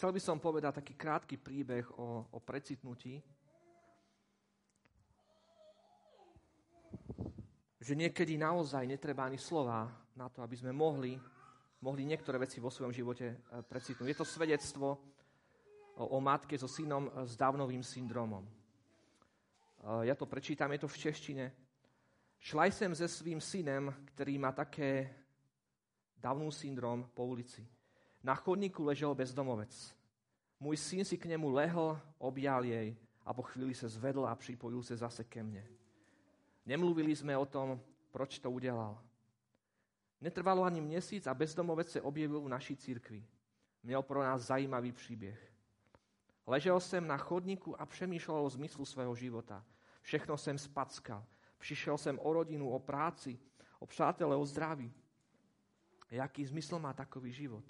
Chcel 0.00 0.16
by 0.16 0.22
som 0.24 0.40
povedať 0.40 0.80
taký 0.80 0.96
krátky 0.96 1.36
príbeh 1.36 1.84
o, 2.00 2.24
o 2.32 2.38
precitnutí. 2.40 3.20
Že 7.90 8.06
niekedy 8.06 8.38
naozaj 8.38 8.86
netreba 8.86 9.26
ani 9.26 9.34
slova 9.34 9.90
na 10.14 10.30
to, 10.30 10.46
aby 10.46 10.54
sme 10.54 10.70
mohli, 10.70 11.18
mohli 11.82 12.06
niektoré 12.06 12.38
veci 12.38 12.62
vo 12.62 12.70
svojom 12.70 12.94
živote 12.94 13.34
e, 13.34 13.36
precitnúť. 13.66 14.06
Je 14.06 14.14
to 14.14 14.22
svedectvo 14.22 14.94
o, 15.98 16.22
matke 16.22 16.54
so 16.54 16.70
synom 16.70 17.10
s 17.26 17.34
dávnovým 17.34 17.82
syndromom. 17.82 18.46
Ja 20.06 20.14
to 20.14 20.22
prečítam, 20.22 20.70
je 20.70 20.86
to 20.86 20.88
v 20.88 20.98
češtine. 21.02 21.44
Šla 22.38 22.70
jsem 22.70 22.94
se 22.94 23.10
svým 23.10 23.42
synem, 23.42 23.90
který 24.14 24.38
má 24.38 24.54
také 24.54 25.10
Downův 26.22 26.54
syndrom 26.54 27.10
po 27.14 27.26
ulici. 27.26 27.66
Na 28.22 28.38
chodníku 28.38 28.86
ležel 28.86 29.18
bezdomovec. 29.18 29.96
Můj 30.60 30.76
syn 30.76 31.04
si 31.04 31.18
k 31.18 31.24
němu 31.24 31.50
lehl, 31.50 32.00
objal 32.18 32.64
jej 32.64 32.96
a 33.26 33.34
po 33.34 33.42
chvíli 33.42 33.74
se 33.74 33.88
zvedl 33.88 34.26
a 34.26 34.34
připojil 34.38 34.82
se 34.82 34.96
zase 34.96 35.24
ke 35.24 35.42
mně. 35.42 35.79
Nemluvili 36.70 37.16
jsme 37.16 37.36
o 37.36 37.46
tom, 37.46 37.80
proč 38.10 38.38
to 38.38 38.50
udělal. 38.50 39.02
Netrvalo 40.20 40.62
ani 40.62 40.80
měsíc 40.80 41.26
a 41.26 41.34
bezdomovec 41.34 41.90
se 41.90 42.02
objevil 42.02 42.40
v 42.40 42.48
naší 42.48 42.76
církvi. 42.76 43.26
Měl 43.82 44.02
pro 44.02 44.22
nás 44.22 44.42
zajímavý 44.42 44.92
příběh. 44.92 45.52
Ležel 46.46 46.80
jsem 46.80 47.06
na 47.06 47.16
chodníku 47.16 47.80
a 47.80 47.86
přemýšlel 47.86 48.44
o 48.44 48.50
zmyslu 48.50 48.84
svého 48.84 49.14
života. 49.14 49.64
Všechno 50.00 50.38
jsem 50.38 50.58
spackal. 50.58 51.24
Přišel 51.58 51.98
jsem 51.98 52.18
o 52.22 52.32
rodinu, 52.32 52.70
o 52.70 52.78
práci, 52.78 53.38
o 53.78 53.86
přátele, 53.86 54.36
o 54.36 54.46
zdraví. 54.46 54.92
Jaký 56.10 56.46
zmysl 56.46 56.78
má 56.78 56.92
takový 56.92 57.32
život? 57.32 57.64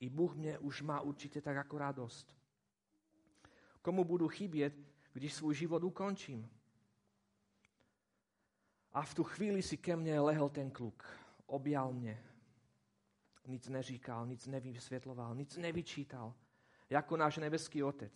I 0.00 0.10
Bůh 0.10 0.34
mě 0.34 0.58
už 0.58 0.82
má 0.82 1.00
určitě 1.00 1.40
tak 1.40 1.56
jako 1.56 1.78
radost. 1.78 2.36
Komu 3.82 4.04
budu 4.04 4.28
chybět, 4.28 4.74
když 5.12 5.34
svůj 5.34 5.54
život 5.54 5.84
ukončím? 5.84 6.50
A 8.94 9.02
v 9.02 9.14
tu 9.14 9.24
chvíli 9.24 9.62
si 9.62 9.76
ke 9.76 9.96
mně 9.96 10.20
lehl 10.20 10.48
ten 10.48 10.70
kluk. 10.70 11.04
Objal 11.46 11.92
mě. 11.92 12.24
Nic 13.46 13.68
neříkal, 13.68 14.26
nic 14.26 14.46
nevysvětloval, 14.46 15.34
nic 15.34 15.56
nevyčítal 15.56 16.34
ako 16.94 17.16
náš 17.16 17.42
nebeský 17.42 17.82
Otec. 17.82 18.14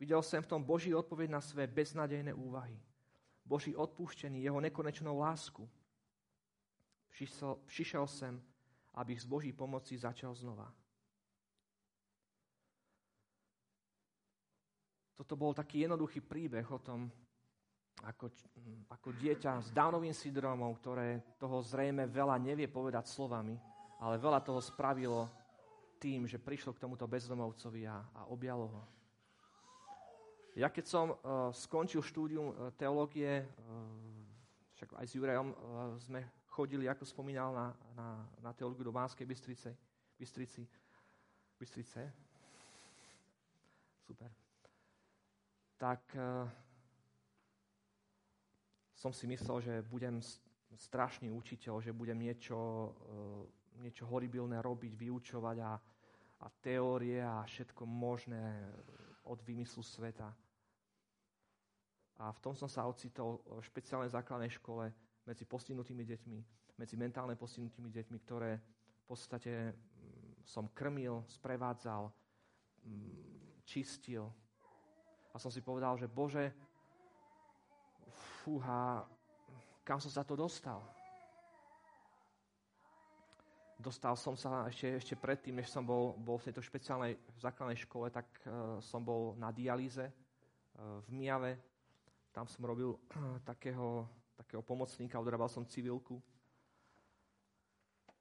Videl 0.00 0.22
som 0.22 0.42
v 0.42 0.46
tom 0.46 0.64
Boží 0.64 0.94
odpoveď 0.94 1.30
na 1.30 1.40
své 1.40 1.66
beznadejné 1.66 2.34
úvahy. 2.34 2.80
Boží 3.44 3.76
odpúštení, 3.76 4.42
jeho 4.42 4.60
nekonečnou 4.60 5.18
lásku. 5.18 5.70
Přišel, 7.10 7.58
přišel 7.66 8.06
sem, 8.06 8.42
abych 8.94 9.22
z 9.22 9.24
Boží 9.24 9.52
pomoci 9.52 9.98
začal 9.98 10.34
znova. 10.34 10.74
Toto 15.14 15.36
bol 15.36 15.54
taký 15.54 15.78
jednoduchý 15.78 16.20
príbeh 16.20 16.70
o 16.70 16.78
tom, 16.78 17.12
ako, 18.02 18.26
ako 18.90 19.08
dieťa 19.14 19.62
s 19.62 19.68
Downovým 19.70 20.12
syndromom, 20.12 20.74
ktoré 20.74 21.22
toho 21.38 21.62
zrejme 21.62 22.10
veľa 22.10 22.36
nevie 22.42 22.66
povedať 22.66 23.06
slovami, 23.06 23.54
ale 24.02 24.18
veľa 24.18 24.42
toho 24.42 24.58
spravilo 24.58 25.30
tým, 26.02 26.26
že 26.26 26.42
prišlo 26.42 26.74
k 26.74 26.82
tomuto 26.82 27.06
bezdomovcovi 27.06 27.86
a, 27.86 28.02
a 28.02 28.20
objalo 28.28 28.66
ho. 28.68 28.82
Ja 30.54 30.70
keď 30.70 30.84
som 30.86 31.06
uh, 31.10 31.50
skončil 31.50 31.98
štúdium 32.04 32.54
uh, 32.54 32.70
teológie, 32.78 33.42
uh, 33.42 33.46
však 34.78 34.90
aj 35.00 35.06
s 35.06 35.14
Jurejom 35.18 35.48
uh, 35.50 35.56
sme 35.98 36.20
chodili, 36.46 36.86
ako 36.86 37.02
spomínal, 37.02 37.50
na, 37.50 37.66
na, 37.98 38.08
na 38.38 38.50
teológiu 38.54 38.86
do 38.86 38.94
Banskej 38.94 39.26
Bystrice. 39.26 39.74
Bystrici. 40.14 40.62
Bystrice. 41.58 42.06
Super. 44.06 44.30
Tak 45.74 46.02
uh, 46.14 46.46
som 49.04 49.12
si 49.12 49.28
myslel, 49.28 49.60
že 49.60 49.74
budem 49.84 50.16
strašný 50.72 51.28
učiteľ, 51.28 51.84
že 51.84 51.92
budem 51.92 52.16
niečo, 52.16 52.56
uh, 52.56 53.44
niečo 53.84 54.08
horibilné 54.08 54.64
robiť, 54.64 54.96
vyučovať 54.96 55.56
a, 55.60 55.76
a 56.40 56.46
teórie 56.64 57.20
a 57.20 57.44
všetko 57.44 57.84
možné 57.84 58.64
od 59.28 59.36
vymyslu 59.44 59.84
sveta. 59.84 60.32
A 62.16 62.32
v 62.32 62.40
tom 62.40 62.56
som 62.56 62.64
sa 62.64 62.88
ocitol 62.88 63.44
v 63.44 63.60
špeciálnej 63.68 64.08
základnej 64.08 64.48
škole 64.56 64.88
medzi 65.28 65.44
postihnutými 65.44 66.04
deťmi, 66.08 66.38
medzi 66.80 66.96
mentálne 66.96 67.36
postihnutými 67.36 67.92
deťmi, 67.92 68.18
ktoré 68.24 68.56
v 68.56 69.04
podstate 69.04 69.76
som 70.48 70.72
krmil, 70.72 71.28
sprevádzal, 71.28 72.08
čistil. 73.68 74.32
A 75.32 75.36
som 75.36 75.52
si 75.52 75.60
povedal, 75.60 76.00
že 76.00 76.08
Bože, 76.08 76.56
fúha, 78.44 79.00
kam 79.80 79.96
som 79.96 80.12
sa 80.12 80.20
to 80.20 80.36
dostal? 80.36 80.84
Dostal 83.80 84.14
som 84.20 84.36
sa 84.36 84.68
ešte, 84.68 85.00
ešte 85.00 85.14
predtým, 85.16 85.56
než 85.56 85.72
som 85.72 85.80
bol, 85.80 86.12
bol 86.20 86.36
v 86.36 86.52
tejto 86.52 86.60
špeciálnej 86.60 87.16
základnej 87.40 87.80
škole, 87.80 88.12
tak 88.12 88.28
uh, 88.44 88.76
som 88.84 89.00
bol 89.00 89.32
na 89.40 89.48
dialýze 89.48 90.04
uh, 90.04 91.00
v 91.04 91.08
Mijave, 91.10 91.52
tam 92.34 92.50
som 92.50 92.66
robil 92.66 92.98
takého, 93.46 94.10
takého 94.34 94.58
pomocníka, 94.60 95.22
odrábal 95.22 95.46
som 95.46 95.62
civilku. 95.62 96.18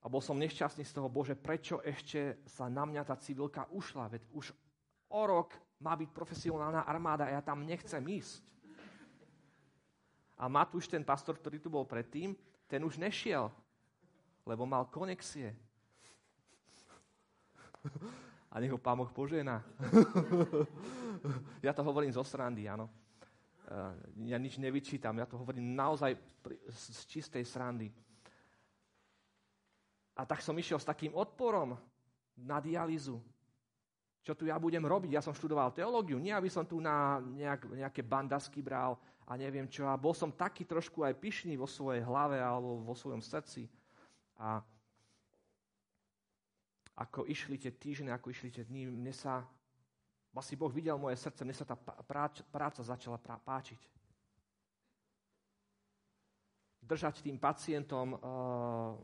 A 0.04 0.12
bol 0.12 0.22
som 0.22 0.38
nešťastný 0.38 0.86
z 0.86 0.94
toho, 0.94 1.10
Bože, 1.10 1.34
prečo 1.34 1.82
ešte 1.82 2.44
sa 2.46 2.70
na 2.70 2.86
mňa 2.86 3.02
tá 3.08 3.16
civilka 3.18 3.66
ušla? 3.74 4.12
Veď 4.14 4.24
už 4.36 4.54
o 5.10 5.22
rok 5.26 5.58
má 5.82 5.98
byť 5.98 6.10
profesionálna 6.14 6.86
armáda 6.86 7.26
a 7.26 7.40
ja 7.40 7.42
tam 7.42 7.66
nechcem 7.66 8.04
ísť. 8.06 8.44
A 10.44 10.52
Matúš, 10.52 10.92
ten 10.92 11.08
pastor, 11.08 11.40
ktorý 11.40 11.56
tu 11.56 11.72
bol 11.72 11.88
predtým, 11.88 12.36
ten 12.68 12.84
už 12.84 13.00
nešiel, 13.00 13.48
lebo 14.44 14.68
mal 14.68 14.92
konexie. 14.92 15.56
A 18.52 18.60
nech 18.60 18.68
ho 18.68 18.76
pán 18.76 19.00
Boh 19.00 19.08
ja 21.64 21.72
to 21.72 21.80
hovorím 21.80 22.12
zo 22.12 22.28
srandy, 22.28 22.68
áno. 22.68 22.92
Eh, 23.72 23.96
ja 24.28 24.36
nič 24.36 24.60
nevyčítam, 24.60 25.16
ja 25.16 25.24
to 25.24 25.40
hovorím 25.40 25.80
naozaj 25.80 26.12
z 26.68 27.00
čistej 27.08 27.48
srandy. 27.48 27.88
A 30.14 30.28
tak 30.28 30.44
som 30.44 30.60
išiel 30.60 30.76
s 30.76 30.86
takým 30.86 31.16
odporom 31.16 31.80
na 32.36 32.60
dialýzu. 32.60 33.16
Čo 34.24 34.34
tu 34.40 34.48
ja 34.48 34.56
budem 34.56 34.84
robiť? 34.84 35.20
Ja 35.20 35.22
som 35.22 35.36
študoval 35.36 35.76
teológiu, 35.76 36.16
nie 36.16 36.32
aby 36.32 36.48
som 36.48 36.64
tu 36.64 36.80
na 36.80 37.20
nejak, 37.20 37.68
nejaké 37.76 38.02
bandasky 38.02 38.64
bral 38.64 38.96
a 39.28 39.36
neviem 39.36 39.68
čo. 39.68 39.84
A 39.84 40.00
bol 40.00 40.16
som 40.16 40.32
taký 40.32 40.64
trošku 40.64 41.04
aj 41.04 41.20
pyšný 41.20 41.60
vo 41.60 41.68
svojej 41.68 42.00
hlave 42.02 42.40
alebo 42.40 42.80
vo 42.80 42.96
svojom 42.96 43.20
srdci. 43.20 43.68
A 44.40 44.64
ako 46.96 47.28
išli 47.28 47.60
tie 47.60 47.76
týždne, 47.76 48.16
ako 48.16 48.32
išli 48.32 48.50
tie 48.54 48.64
dní, 48.64 48.88
mne 48.88 49.12
sa 49.12 49.44
Vlastne 50.34 50.58
Boh 50.58 50.74
videl 50.74 50.98
moje 50.98 51.14
srdce, 51.22 51.46
mne 51.46 51.54
sa 51.54 51.62
tá 51.62 51.78
práca, 51.78 52.42
práca 52.50 52.82
začala 52.82 53.22
páčiť. 53.22 53.78
Držať 56.82 57.22
tým 57.22 57.38
pacientom 57.38 58.18
uh, 58.18 58.98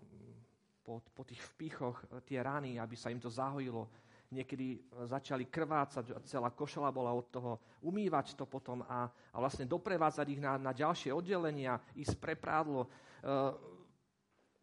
po, 0.82 1.05
po 1.13 1.21
tých 1.21 1.38
vpíchoch 1.53 2.01
uh, 2.10 2.17
tie 2.25 2.41
rany, 2.41 2.82
aby 2.82 2.97
sa 2.97 3.13
im 3.13 3.21
to 3.21 3.29
zahojilo. 3.29 3.86
Niekedy 4.29 4.77
začali 5.09 5.49
krvácať, 5.49 6.21
celá 6.29 6.53
košela 6.53 6.93
bola 6.93 7.09
od 7.09 7.25
toho, 7.33 7.57
umývať 7.81 8.37
to 8.37 8.45
potom 8.45 8.85
a, 8.85 9.09
a 9.09 9.37
vlastne 9.41 9.65
doprevádzať 9.65 10.27
ich 10.29 10.41
na, 10.41 10.53
na 10.61 10.69
ďalšie 10.69 11.09
oddelenia, 11.09 11.81
ísť 11.97 12.13
pre 12.21 12.37
prádlo, 12.37 12.85
uh, 12.85 13.57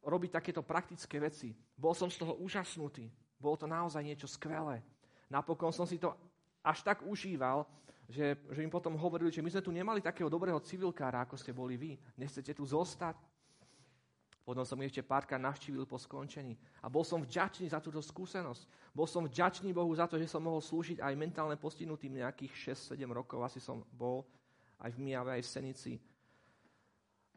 robiť 0.07 0.39
takéto 0.39 0.63
praktické 0.63 1.19
veci. 1.19 1.51
Bol 1.75 1.99
som 1.99 2.07
z 2.07 2.23
toho 2.23 2.39
úžasnutý. 2.39 3.11
Bolo 3.43 3.59
to 3.59 3.67
naozaj 3.67 4.07
niečo 4.07 4.31
skvelé. 4.31 4.87
Napokon 5.27 5.75
som 5.75 5.83
si 5.83 5.99
to 5.99 6.15
až 6.63 6.87
tak 6.87 7.03
užíval, 7.03 7.67
že, 8.07 8.39
že 8.55 8.63
im 8.63 8.71
potom 8.71 8.95
hovorili, 8.95 9.35
že 9.35 9.43
my 9.43 9.51
sme 9.51 9.67
tu 9.67 9.75
nemali 9.75 9.99
takého 9.99 10.31
dobrého 10.31 10.63
civilkára, 10.63 11.27
ako 11.27 11.35
ste 11.35 11.51
boli 11.51 11.75
vy. 11.75 11.99
Nechcete 12.15 12.55
tu 12.55 12.63
zostať? 12.63 13.19
Potom 14.47 14.63
som 14.63 14.79
ich 14.79 14.95
ešte 14.95 15.03
párkrát 15.03 15.43
navštívil 15.43 15.91
po 15.91 15.99
skončení. 15.99 16.55
A 16.79 16.87
bol 16.87 17.03
som 17.03 17.19
vďačný 17.19 17.67
za 17.67 17.83
túto 17.83 17.99
skúsenosť. 17.99 18.95
Bol 18.95 19.11
som 19.11 19.27
vďačný 19.27 19.75
Bohu 19.75 19.91
za 19.91 20.07
to, 20.07 20.23
že 20.23 20.31
som 20.31 20.39
mohol 20.39 20.63
slúžiť 20.63 21.03
aj 21.03 21.19
mentálne 21.19 21.59
postihnutým 21.59 22.23
nejakých 22.23 22.79
6-7 22.79 23.11
rokov. 23.11 23.43
Asi 23.43 23.59
som 23.59 23.83
bol 23.91 24.23
aj 24.79 24.95
v 24.95 25.03
Mijave, 25.03 25.35
aj 25.35 25.43
v 25.43 25.51
Senici. 25.51 25.93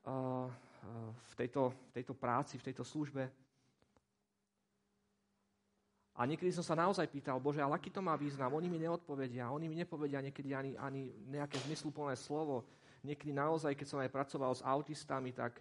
Uh, 0.05 0.45
uh, 0.45 1.09
v, 1.09 1.33
tejto, 1.33 1.73
v 1.73 1.91
tejto 1.97 2.13
práci, 2.13 2.61
v 2.61 2.69
tejto 2.69 2.85
službe. 2.85 3.25
A 6.13 6.21
niekedy 6.29 6.53
som 6.53 6.61
sa 6.61 6.77
naozaj 6.77 7.09
pýtal, 7.09 7.41
Bože, 7.41 7.63
ale 7.63 7.73
aký 7.73 7.89
to 7.89 8.05
má 8.05 8.13
význam? 8.13 8.53
Oni 8.53 8.69
mi 8.69 8.77
neodpovedia, 8.77 9.49
oni 9.49 9.65
mi 9.65 9.73
nepovedia 9.81 10.21
niekedy 10.21 10.53
ani, 10.53 10.77
ani 10.77 11.09
nejaké 11.25 11.57
zmysluplné 11.65 12.13
slovo. 12.19 12.69
Niekedy 13.01 13.33
naozaj, 13.33 13.73
keď 13.73 13.87
som 13.87 13.97
aj 14.03 14.13
pracoval 14.13 14.51
s 14.53 14.61
autistami, 14.61 15.33
tak 15.33 15.57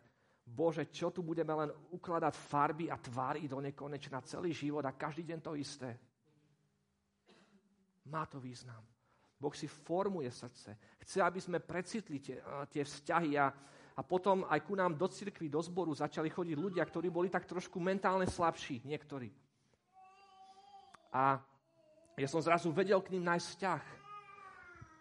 Bože, 0.48 0.88
čo 0.88 1.12
tu 1.12 1.20
budeme 1.20 1.52
len 1.52 1.70
ukladať 1.92 2.34
farby 2.34 2.88
a 2.88 2.96
tvary 2.96 3.44
do 3.44 3.60
nekonečna 3.60 4.24
celý 4.24 4.56
život 4.56 4.82
a 4.88 4.96
každý 4.96 5.28
deň 5.28 5.38
to 5.44 5.52
isté. 5.54 5.92
Má 8.08 8.24
to 8.24 8.40
význam. 8.40 8.80
Boh 9.38 9.54
si 9.54 9.70
formuje 9.70 10.26
srdce. 10.32 10.74
Chce, 10.98 11.22
aby 11.22 11.38
sme 11.38 11.62
precitli 11.62 12.18
tie, 12.18 12.42
tie 12.72 12.82
vzťahy 12.82 13.38
a, 13.38 13.46
a 13.94 14.00
potom 14.02 14.42
aj 14.50 14.60
ku 14.66 14.74
nám 14.74 14.98
do 14.98 15.06
cirkvi, 15.06 15.46
do 15.46 15.62
zboru 15.62 15.94
začali 15.94 16.26
chodiť 16.32 16.56
ľudia, 16.58 16.82
ktorí 16.82 17.06
boli 17.12 17.30
tak 17.30 17.46
trošku 17.46 17.78
mentálne 17.78 18.26
slabší, 18.26 18.82
niektorí. 18.82 19.30
A 21.14 21.38
ja 22.18 22.26
som 22.26 22.42
zrazu 22.42 22.74
vedel 22.74 22.98
k 22.98 23.14
ním 23.14 23.30
nájsť 23.30 23.46
vzťah. 23.46 23.82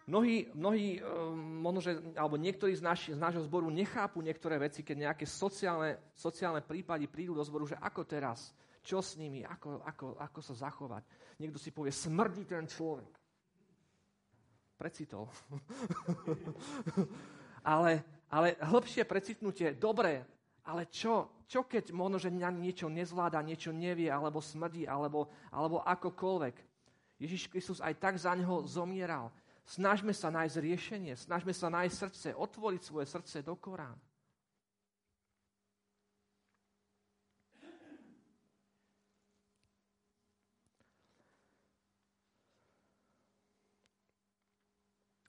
Mnohí, 0.08 0.48
mnohí 0.56 0.96
ehm, 0.96 1.04
možno, 1.60 1.84
že, 1.84 2.00
alebo 2.16 2.40
niektorí 2.40 2.72
z, 2.72 2.80
naši, 2.80 3.08
z 3.12 3.20
nášho 3.20 3.44
zboru 3.44 3.68
nechápu 3.68 4.24
niektoré 4.24 4.56
veci, 4.56 4.80
keď 4.80 5.12
nejaké 5.12 5.28
sociálne, 5.28 6.00
sociálne 6.16 6.64
prípady 6.64 7.04
prídu 7.04 7.36
do 7.36 7.44
zboru, 7.44 7.68
že 7.68 7.76
ako 7.76 8.08
teraz, 8.08 8.56
čo 8.80 9.04
s 9.04 9.20
nimi, 9.20 9.44
ako, 9.44 9.84
ako, 9.84 10.16
ako 10.16 10.40
sa 10.40 10.54
zachovať. 10.64 11.04
Niekto 11.36 11.60
si 11.60 11.76
povie, 11.76 11.92
smrdí 11.92 12.48
ten 12.48 12.64
človek. 12.64 13.12
Precitol. 14.80 15.28
ale, 17.76 18.24
ale 18.32 18.56
hĺbšie 18.64 19.04
precitnutie, 19.04 19.76
dobre, 19.76 20.24
ale 20.64 20.88
čo, 20.88 21.44
čo 21.44 21.68
keď 21.68 21.92
možno, 21.92 22.16
že 22.16 22.32
niečo 22.32 22.88
nezvláda, 22.88 23.44
niečo 23.44 23.76
nevie, 23.76 24.08
alebo 24.08 24.40
smrdí, 24.40 24.88
alebo, 24.88 25.28
alebo 25.52 25.84
akokoľvek. 25.84 26.56
Ježiš 27.20 27.52
Kristus 27.52 27.84
aj 27.84 27.92
tak 28.00 28.16
za 28.16 28.32
neho 28.32 28.64
zomieral. 28.64 29.28
Snažme 29.68 30.16
sa 30.16 30.32
nájsť 30.32 30.56
riešenie, 30.64 31.12
snažme 31.12 31.52
sa 31.52 31.68
nájsť 31.68 31.92
srdce, 31.92 32.28
otvoriť 32.32 32.80
svoje 32.80 33.04
srdce 33.04 33.44
do 33.44 33.52
Korán. 33.60 34.00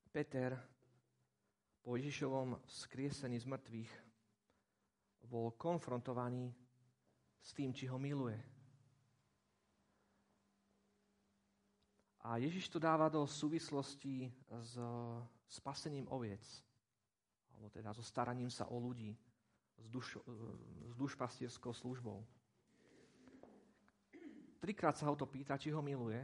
Peter 0.10 0.56
po 1.84 2.00
Ježišovom 2.00 2.64
skriesení 2.64 3.36
z 3.40 3.46
mŕtvych 3.46 3.92
bol 5.28 5.52
konfrontovaný 5.60 6.56
s 7.44 7.52
tým, 7.52 7.76
či 7.76 7.92
ho 7.92 8.00
miluje. 8.00 8.59
A 12.30 12.38
Ježiš 12.38 12.70
to 12.70 12.78
dáva 12.78 13.10
do 13.10 13.26
súvislosti 13.26 14.30
s 14.54 14.78
spasením 15.50 16.06
oviec. 16.14 16.46
alebo 17.58 17.74
teda 17.74 17.90
so 17.90 18.06
staraním 18.06 18.54
sa 18.54 18.70
o 18.70 18.78
ľudí, 18.78 19.18
s, 19.82 19.88
duš, 19.90 20.22
s 20.86 20.94
dušpastierskou 20.94 21.74
službou. 21.74 22.22
Trikrát 24.62 24.94
sa 24.94 25.10
ho 25.10 25.16
to 25.18 25.26
pýta, 25.26 25.58
či 25.58 25.74
ho 25.74 25.82
miluje. 25.82 26.22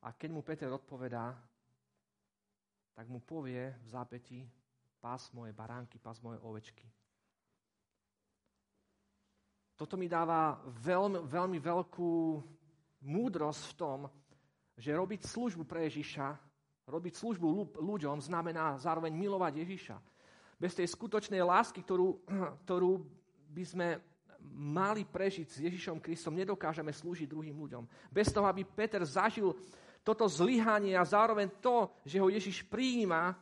A 0.00 0.16
keď 0.16 0.30
mu 0.32 0.40
Peter 0.40 0.72
odpovedá, 0.72 1.36
tak 2.96 3.06
mu 3.12 3.20
povie 3.20 3.68
v 3.84 3.88
zápäti, 3.88 4.48
pás 4.96 5.28
moje 5.36 5.52
baránky, 5.52 6.00
pás 6.00 6.24
moje 6.24 6.40
ovečky. 6.40 6.88
Toto 9.76 10.00
mi 10.00 10.08
dáva 10.08 10.56
veľmi, 10.64 11.20
veľmi 11.28 11.58
veľkú 11.60 12.12
múdrosť 13.04 13.62
v 13.68 13.74
tom, 13.76 14.00
že 14.78 14.90
robiť 14.94 15.26
službu 15.26 15.62
pre 15.66 15.86
Ježiša 15.86 16.54
Robiť 16.84 17.16
službu 17.16 17.80
ľuďom 17.80 18.20
znamená 18.20 18.76
zároveň 18.76 19.16
milovať 19.16 19.64
Ježiša. 19.64 19.96
Bez 20.60 20.76
tej 20.76 20.84
skutočnej 20.92 21.40
lásky, 21.40 21.80
ktorú, 21.80 22.20
ktorú 22.68 23.00
by 23.48 23.64
sme 23.64 23.88
mali 24.52 25.08
prežiť 25.08 25.48
s 25.48 25.56
Ježišom 25.64 26.04
Kristom, 26.04 26.36
nedokážeme 26.36 26.92
slúžiť 26.92 27.24
druhým 27.24 27.56
ľuďom. 27.56 27.88
Bez 28.12 28.28
toho, 28.28 28.44
aby 28.44 28.68
Peter 28.68 29.00
zažil 29.00 29.56
toto 30.04 30.28
zlyhanie 30.28 30.92
a 30.92 31.08
zároveň 31.08 31.48
to, 31.64 31.88
že 32.04 32.20
ho 32.20 32.28
Ježiš 32.28 32.60
prijíma, 32.68 33.32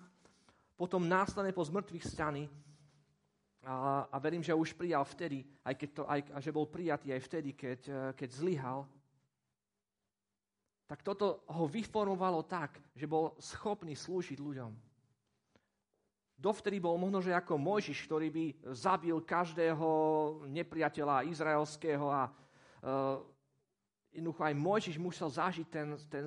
potom 0.78 1.02
následne 1.02 1.50
po 1.50 1.66
zmrtvých 1.66 2.06
stany 2.06 2.46
a, 3.66 4.06
a 4.06 4.16
verím, 4.22 4.46
že 4.46 4.54
už 4.54 4.78
prijal 4.78 5.02
vtedy, 5.02 5.42
aj 5.66 5.74
keď 5.74 5.88
to, 5.90 6.02
aj, 6.06 6.20
a 6.30 6.38
že 6.38 6.54
bol 6.54 6.70
prijatý 6.70 7.10
aj 7.10 7.22
vtedy, 7.26 7.50
keď, 7.58 8.14
keď 8.14 8.28
zlyhal, 8.30 8.86
tak 10.86 11.00
toto 11.00 11.46
ho 11.48 11.64
vyformovalo 11.64 12.44
tak, 12.44 12.76
že 12.92 13.08
bol 13.08 13.32
schopný 13.40 13.96
slúžiť 13.96 14.38
ľuďom. 14.38 14.72
Dovtedy 16.42 16.82
bol 16.82 16.98
možno, 16.98 17.22
že 17.22 17.30
ako 17.30 17.54
Mojžiš, 17.54 18.02
ktorý 18.02 18.28
by 18.34 18.46
zabil 18.74 19.14
každého 19.22 19.88
nepriateľa 20.50 21.30
izraelského 21.30 22.10
a 22.10 22.26
uh, 22.26 23.22
jednoducho 24.10 24.42
aj 24.42 24.54
Mojžiš 24.58 24.96
musel 24.98 25.30
zažiť 25.30 25.66
ten, 25.70 25.94
ten, 26.10 26.26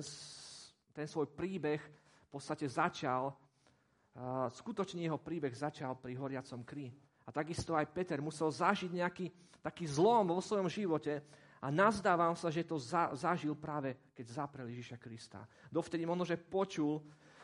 ten 0.96 1.06
svoj 1.06 1.28
príbeh, 1.36 1.84
v 2.24 2.28
podstate 2.32 2.64
začal, 2.64 3.28
uh, 3.28 4.48
skutočne 4.56 5.04
jeho 5.04 5.20
príbeh 5.20 5.52
začal 5.52 6.00
pri 6.00 6.16
horiacom 6.16 6.64
krí. 6.64 6.88
A 7.28 7.30
takisto 7.34 7.76
aj 7.76 7.92
Peter 7.92 8.16
musel 8.24 8.48
zažiť 8.48 8.90
nejaký 8.96 9.28
taký 9.60 9.84
zlom 9.84 10.32
vo 10.32 10.40
svojom 10.40 10.70
živote, 10.70 11.20
a 11.60 11.72
nazdávam 11.72 12.36
sa, 12.36 12.52
že 12.52 12.66
to 12.66 12.76
za, 12.76 13.10
zažil 13.16 13.56
práve, 13.56 13.96
keď 14.12 14.44
zaprel 14.44 14.68
Ježiša 14.68 15.00
Krista. 15.00 15.40
Dovtedy 15.72 16.04
možno, 16.04 16.28
že 16.28 16.36
počul 16.36 17.00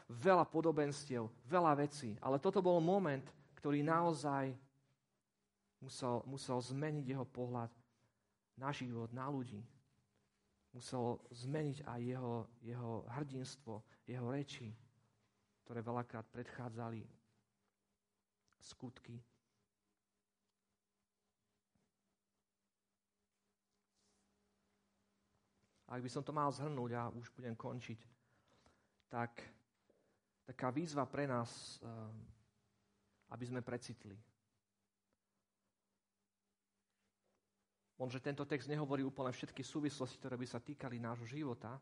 veľa 0.08 0.44
podobenstiev, 0.44 1.24
veľa 1.48 1.72
vecí, 1.80 2.16
ale 2.20 2.36
toto 2.36 2.60
bol 2.60 2.76
moment, 2.78 3.24
ktorý 3.56 3.80
naozaj 3.80 4.52
musel, 5.80 6.20
musel 6.28 6.60
zmeniť 6.60 7.04
jeho 7.16 7.24
pohľad 7.24 7.70
na 8.60 8.70
život, 8.70 9.08
na 9.10 9.26
ľudí. 9.32 9.64
Musel 10.72 11.20
zmeniť 11.32 11.84
aj 11.84 12.00
jeho, 12.00 12.34
jeho 12.64 12.92
hrdinstvo, 13.12 13.84
jeho 14.08 14.26
reči, 14.32 14.72
ktoré 15.64 15.84
veľakrát 15.84 16.24
predchádzali 16.32 17.04
skutky 18.62 19.20
ak 25.92 26.00
by 26.00 26.08
som 26.08 26.24
to 26.24 26.32
mal 26.32 26.48
zhrnúť 26.48 26.90
a 26.96 27.12
už 27.12 27.28
budem 27.36 27.52
končiť, 27.52 28.00
tak 29.12 29.44
taká 30.48 30.72
výzva 30.72 31.04
pre 31.04 31.28
nás, 31.28 31.76
eh, 31.84 31.88
aby 33.36 33.44
sme 33.44 33.60
precitli. 33.60 34.16
Možno, 38.00 38.18
že 38.18 38.24
tento 38.24 38.48
text 38.48 38.66
nehovorí 38.72 39.04
úplne 39.04 39.30
všetky 39.30 39.60
súvislosti, 39.62 40.18
ktoré 40.18 40.34
by 40.40 40.46
sa 40.48 40.58
týkali 40.58 40.98
nášho 40.98 41.28
života, 41.28 41.76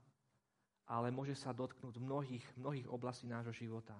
ale 0.90 1.14
môže 1.14 1.38
sa 1.38 1.54
dotknúť 1.54 2.02
mnohých, 2.02 2.44
mnohých 2.58 2.90
oblastí 2.90 3.30
nášho 3.30 3.54
života. 3.54 3.94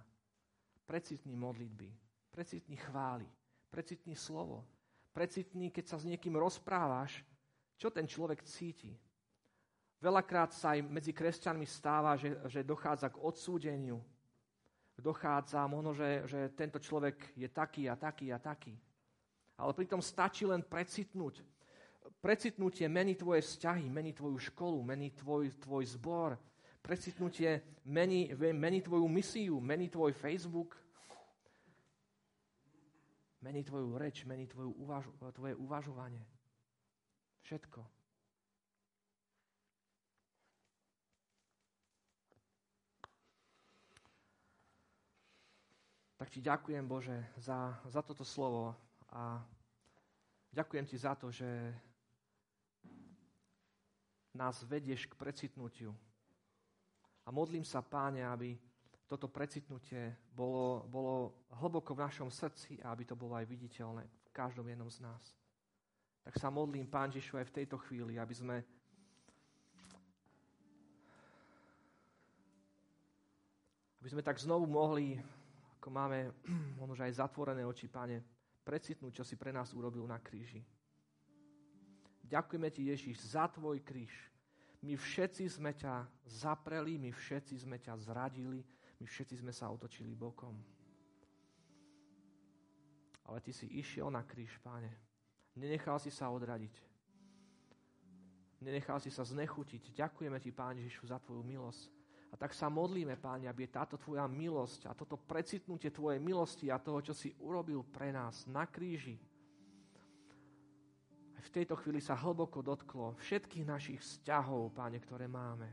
Precitní 0.85 1.39
modlitby, 1.39 1.89
precitní 2.35 2.77
chvály, 2.77 3.31
precitní 3.71 4.19
slovo, 4.19 4.67
precitní, 5.15 5.71
keď 5.71 5.87
sa 5.87 5.97
s 6.03 6.05
niekým 6.05 6.35
rozprávaš, 6.35 7.23
čo 7.79 7.95
ten 7.95 8.11
človek 8.11 8.43
cíti, 8.43 8.99
Veľakrát 10.01 10.57
sa 10.57 10.73
aj 10.73 10.81
medzi 10.89 11.13
kresťanmi 11.13 11.69
stáva, 11.69 12.17
že, 12.17 12.33
že 12.49 12.65
dochádza 12.65 13.13
k 13.13 13.21
odsúdeniu. 13.21 14.01
Dochádza 14.97 15.65
možno, 15.69 15.93
že, 15.93 16.25
že 16.25 16.41
tento 16.57 16.81
človek 16.81 17.37
je 17.37 17.49
taký 17.49 17.89
a 17.89 17.97
taký 18.01 18.33
a 18.33 18.41
taký. 18.41 18.73
Ale 19.61 19.77
pritom 19.77 20.01
stačí 20.01 20.49
len 20.49 20.65
precitnúť. 20.65 21.45
Precitnutie 22.21 22.89
mení 22.89 23.17
tvoje 23.17 23.45
vzťahy, 23.45 23.93
mení 23.93 24.17
tvoju 24.17 24.41
školu, 24.41 24.81
mení 24.81 25.13
tvoj, 25.13 25.53
tvoj 25.61 25.85
zbor. 25.85 26.37
Precitnutie 26.81 27.81
mení, 27.85 28.33
mení 28.57 28.81
tvoju 28.81 29.05
misiu, 29.05 29.61
mení 29.61 29.93
tvoj 29.93 30.17
Facebook, 30.17 30.81
mení 33.45 33.65
tvoju 33.65 34.01
reč, 34.01 34.25
mení 34.25 34.49
tvoju 34.49 34.73
uvažu, 34.81 35.13
tvoje 35.33 35.57
uvažovanie. 35.61 36.25
Všetko. 37.45 38.00
Tak 46.21 46.29
ti 46.29 46.45
ďakujem, 46.45 46.85
Bože, 46.85 47.17
za, 47.41 47.81
za 47.89 48.05
toto 48.05 48.29
slovo 48.29 48.77
a 49.09 49.41
ďakujem 50.53 50.85
ti 50.85 51.01
za 51.01 51.17
to, 51.17 51.33
že 51.33 51.49
nás 54.37 54.61
vedieš 54.69 55.09
k 55.09 55.17
precitnutiu. 55.17 55.97
A 57.25 57.33
modlím 57.33 57.65
sa, 57.65 57.81
páne, 57.81 58.21
aby 58.21 58.53
toto 59.09 59.33
precitnutie 59.33 60.13
bolo, 60.37 60.85
bolo 60.93 61.33
hlboko 61.57 61.97
v 61.97 62.05
našom 62.05 62.29
srdci 62.29 62.77
a 62.85 62.93
aby 62.93 63.09
to 63.09 63.17
bolo 63.17 63.33
aj 63.41 63.49
viditeľné 63.49 64.05
v 64.05 64.31
každom 64.37 64.69
jednom 64.69 64.93
z 64.93 65.01
nás. 65.01 65.25
Tak 66.21 66.37
sa 66.37 66.53
modlím, 66.53 66.85
Pán 66.85 67.09
Ježišu, 67.09 67.41
aj 67.41 67.49
v 67.49 67.57
tejto 67.65 67.81
chvíli, 67.81 68.21
aby 68.21 68.37
sme 68.37 68.61
aby 74.05 74.09
sme 74.13 74.21
tak 74.21 74.37
znovu 74.37 74.69
mohli 74.69 75.17
ako 75.81 75.89
máme 75.89 76.29
možno 76.85 77.09
aj 77.09 77.25
zatvorené 77.25 77.65
oči, 77.65 77.89
Pane, 77.89 78.21
precitnúť, 78.61 79.17
čo 79.17 79.25
si 79.25 79.41
pre 79.41 79.49
nás 79.49 79.73
urobil 79.73 80.05
na 80.05 80.21
kríži. 80.21 80.61
Ďakujeme 82.29 82.69
Ti, 82.69 82.83
Ježiš, 82.93 83.33
za 83.33 83.49
Tvoj 83.49 83.81
kríž. 83.81 84.13
My 84.85 84.93
všetci 84.93 85.45
sme 85.49 85.73
ťa 85.73 86.05
zapreli, 86.29 87.01
my 87.01 87.09
všetci 87.09 87.65
sme 87.65 87.81
ťa 87.81 87.97
zradili, 87.97 88.61
my 89.01 89.05
všetci 89.09 89.41
sme 89.41 89.57
sa 89.57 89.73
otočili 89.73 90.13
bokom. 90.13 90.53
Ale 93.25 93.41
Ty 93.41 93.53
si 93.57 93.67
išiel 93.81 94.13
na 94.13 94.21
kríž, 94.21 94.61
Páne. 94.61 94.93
Nenechal 95.57 95.97
si 95.97 96.13
sa 96.13 96.29
odradiť. 96.29 96.77
Nenechal 98.61 99.01
si 99.01 99.09
sa 99.09 99.25
znechutiť. 99.25 99.97
Ďakujeme 99.97 100.37
Ti, 100.37 100.53
Páne 100.53 100.85
Ježišu, 100.85 101.09
za 101.09 101.17
Tvoju 101.17 101.41
milosť. 101.41 102.00
A 102.31 102.39
tak 102.39 102.55
sa 102.55 102.71
modlíme, 102.71 103.19
Páne, 103.19 103.51
aby 103.51 103.67
táto 103.67 103.99
Tvoja 103.99 104.31
milosť 104.31 104.87
a 104.87 104.95
toto 104.95 105.19
precitnutie 105.19 105.91
Tvojej 105.91 106.23
milosti 106.23 106.71
a 106.71 106.79
toho, 106.79 107.03
čo 107.03 107.11
si 107.11 107.35
urobil 107.43 107.83
pre 107.83 108.15
nás 108.15 108.47
na 108.47 108.71
kríži, 108.71 109.19
aj 111.35 111.43
v 111.43 111.55
tejto 111.57 111.75
chvíli 111.81 112.05
sa 112.05 112.15
hlboko 112.15 112.61
dotklo 112.61 113.19
všetkých 113.19 113.67
našich 113.67 113.99
vzťahov, 113.99 114.71
Páne, 114.71 115.03
ktoré 115.03 115.27
máme. 115.27 115.67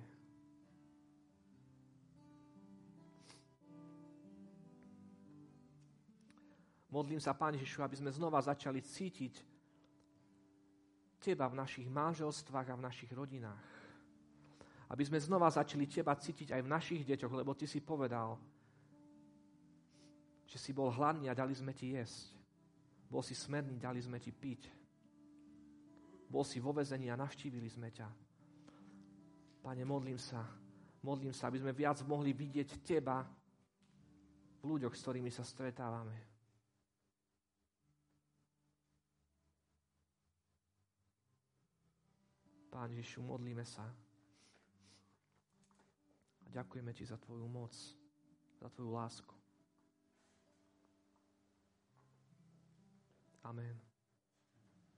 Modlím 6.89 7.21
sa, 7.21 7.37
Páne 7.37 7.61
Ježišu, 7.61 7.85
aby 7.85 7.99
sme 7.99 8.15
znova 8.15 8.41
začali 8.41 8.81
cítiť 8.81 9.45
Teba 11.21 11.45
v 11.51 11.59
našich 11.59 11.85
manželstvách 11.85 12.67
a 12.73 12.77
v 12.79 12.85
našich 12.87 13.11
rodinách 13.13 13.76
aby 14.87 15.03
sme 15.03 15.19
znova 15.19 15.51
začali 15.51 15.83
Teba 15.83 16.15
cítiť 16.15 16.55
aj 16.55 16.61
v 16.63 16.71
našich 16.71 17.01
deťoch, 17.03 17.33
lebo 17.35 17.51
Ty 17.51 17.67
si 17.67 17.83
povedal, 17.83 18.39
že 20.47 20.55
si 20.55 20.71
bol 20.71 20.87
hladný 20.87 21.27
a 21.27 21.35
dali 21.35 21.51
sme 21.51 21.75
Ti 21.75 21.99
jesť. 21.99 22.31
Bol 23.11 23.23
si 23.23 23.35
smerný, 23.35 23.75
dali 23.75 23.99
sme 23.99 24.15
Ti 24.15 24.31
piť. 24.31 24.61
Bol 26.27 26.43
si 26.47 26.63
vo 26.63 26.71
vezení 26.71 27.11
a 27.11 27.19
navštívili 27.19 27.67
sme 27.67 27.91
ťa. 27.91 28.07
Pane, 29.63 29.83
modlím 29.83 30.15
sa, 30.15 30.47
modlím 31.03 31.35
sa, 31.35 31.51
aby 31.51 31.59
sme 31.59 31.75
viac 31.75 31.99
mohli 32.07 32.31
vidieť 32.31 32.79
Teba 32.83 33.27
v 34.59 34.63
ľuďoch, 34.63 34.95
s 34.95 35.03
ktorými 35.03 35.31
sa 35.31 35.43
stretávame. 35.43 36.15
Pán 42.71 42.91
Ježišu, 42.95 43.19
modlíme 43.23 43.67
sa. 43.67 44.06
A 46.47 46.63
ďakujeme 46.63 46.95
Ti 46.95 47.03
za 47.03 47.19
Tvoju 47.19 47.47
moc, 47.51 47.75
za 48.55 48.71
Tvoju 48.71 48.91
lásku. 48.95 49.35
Amen. 53.43 53.86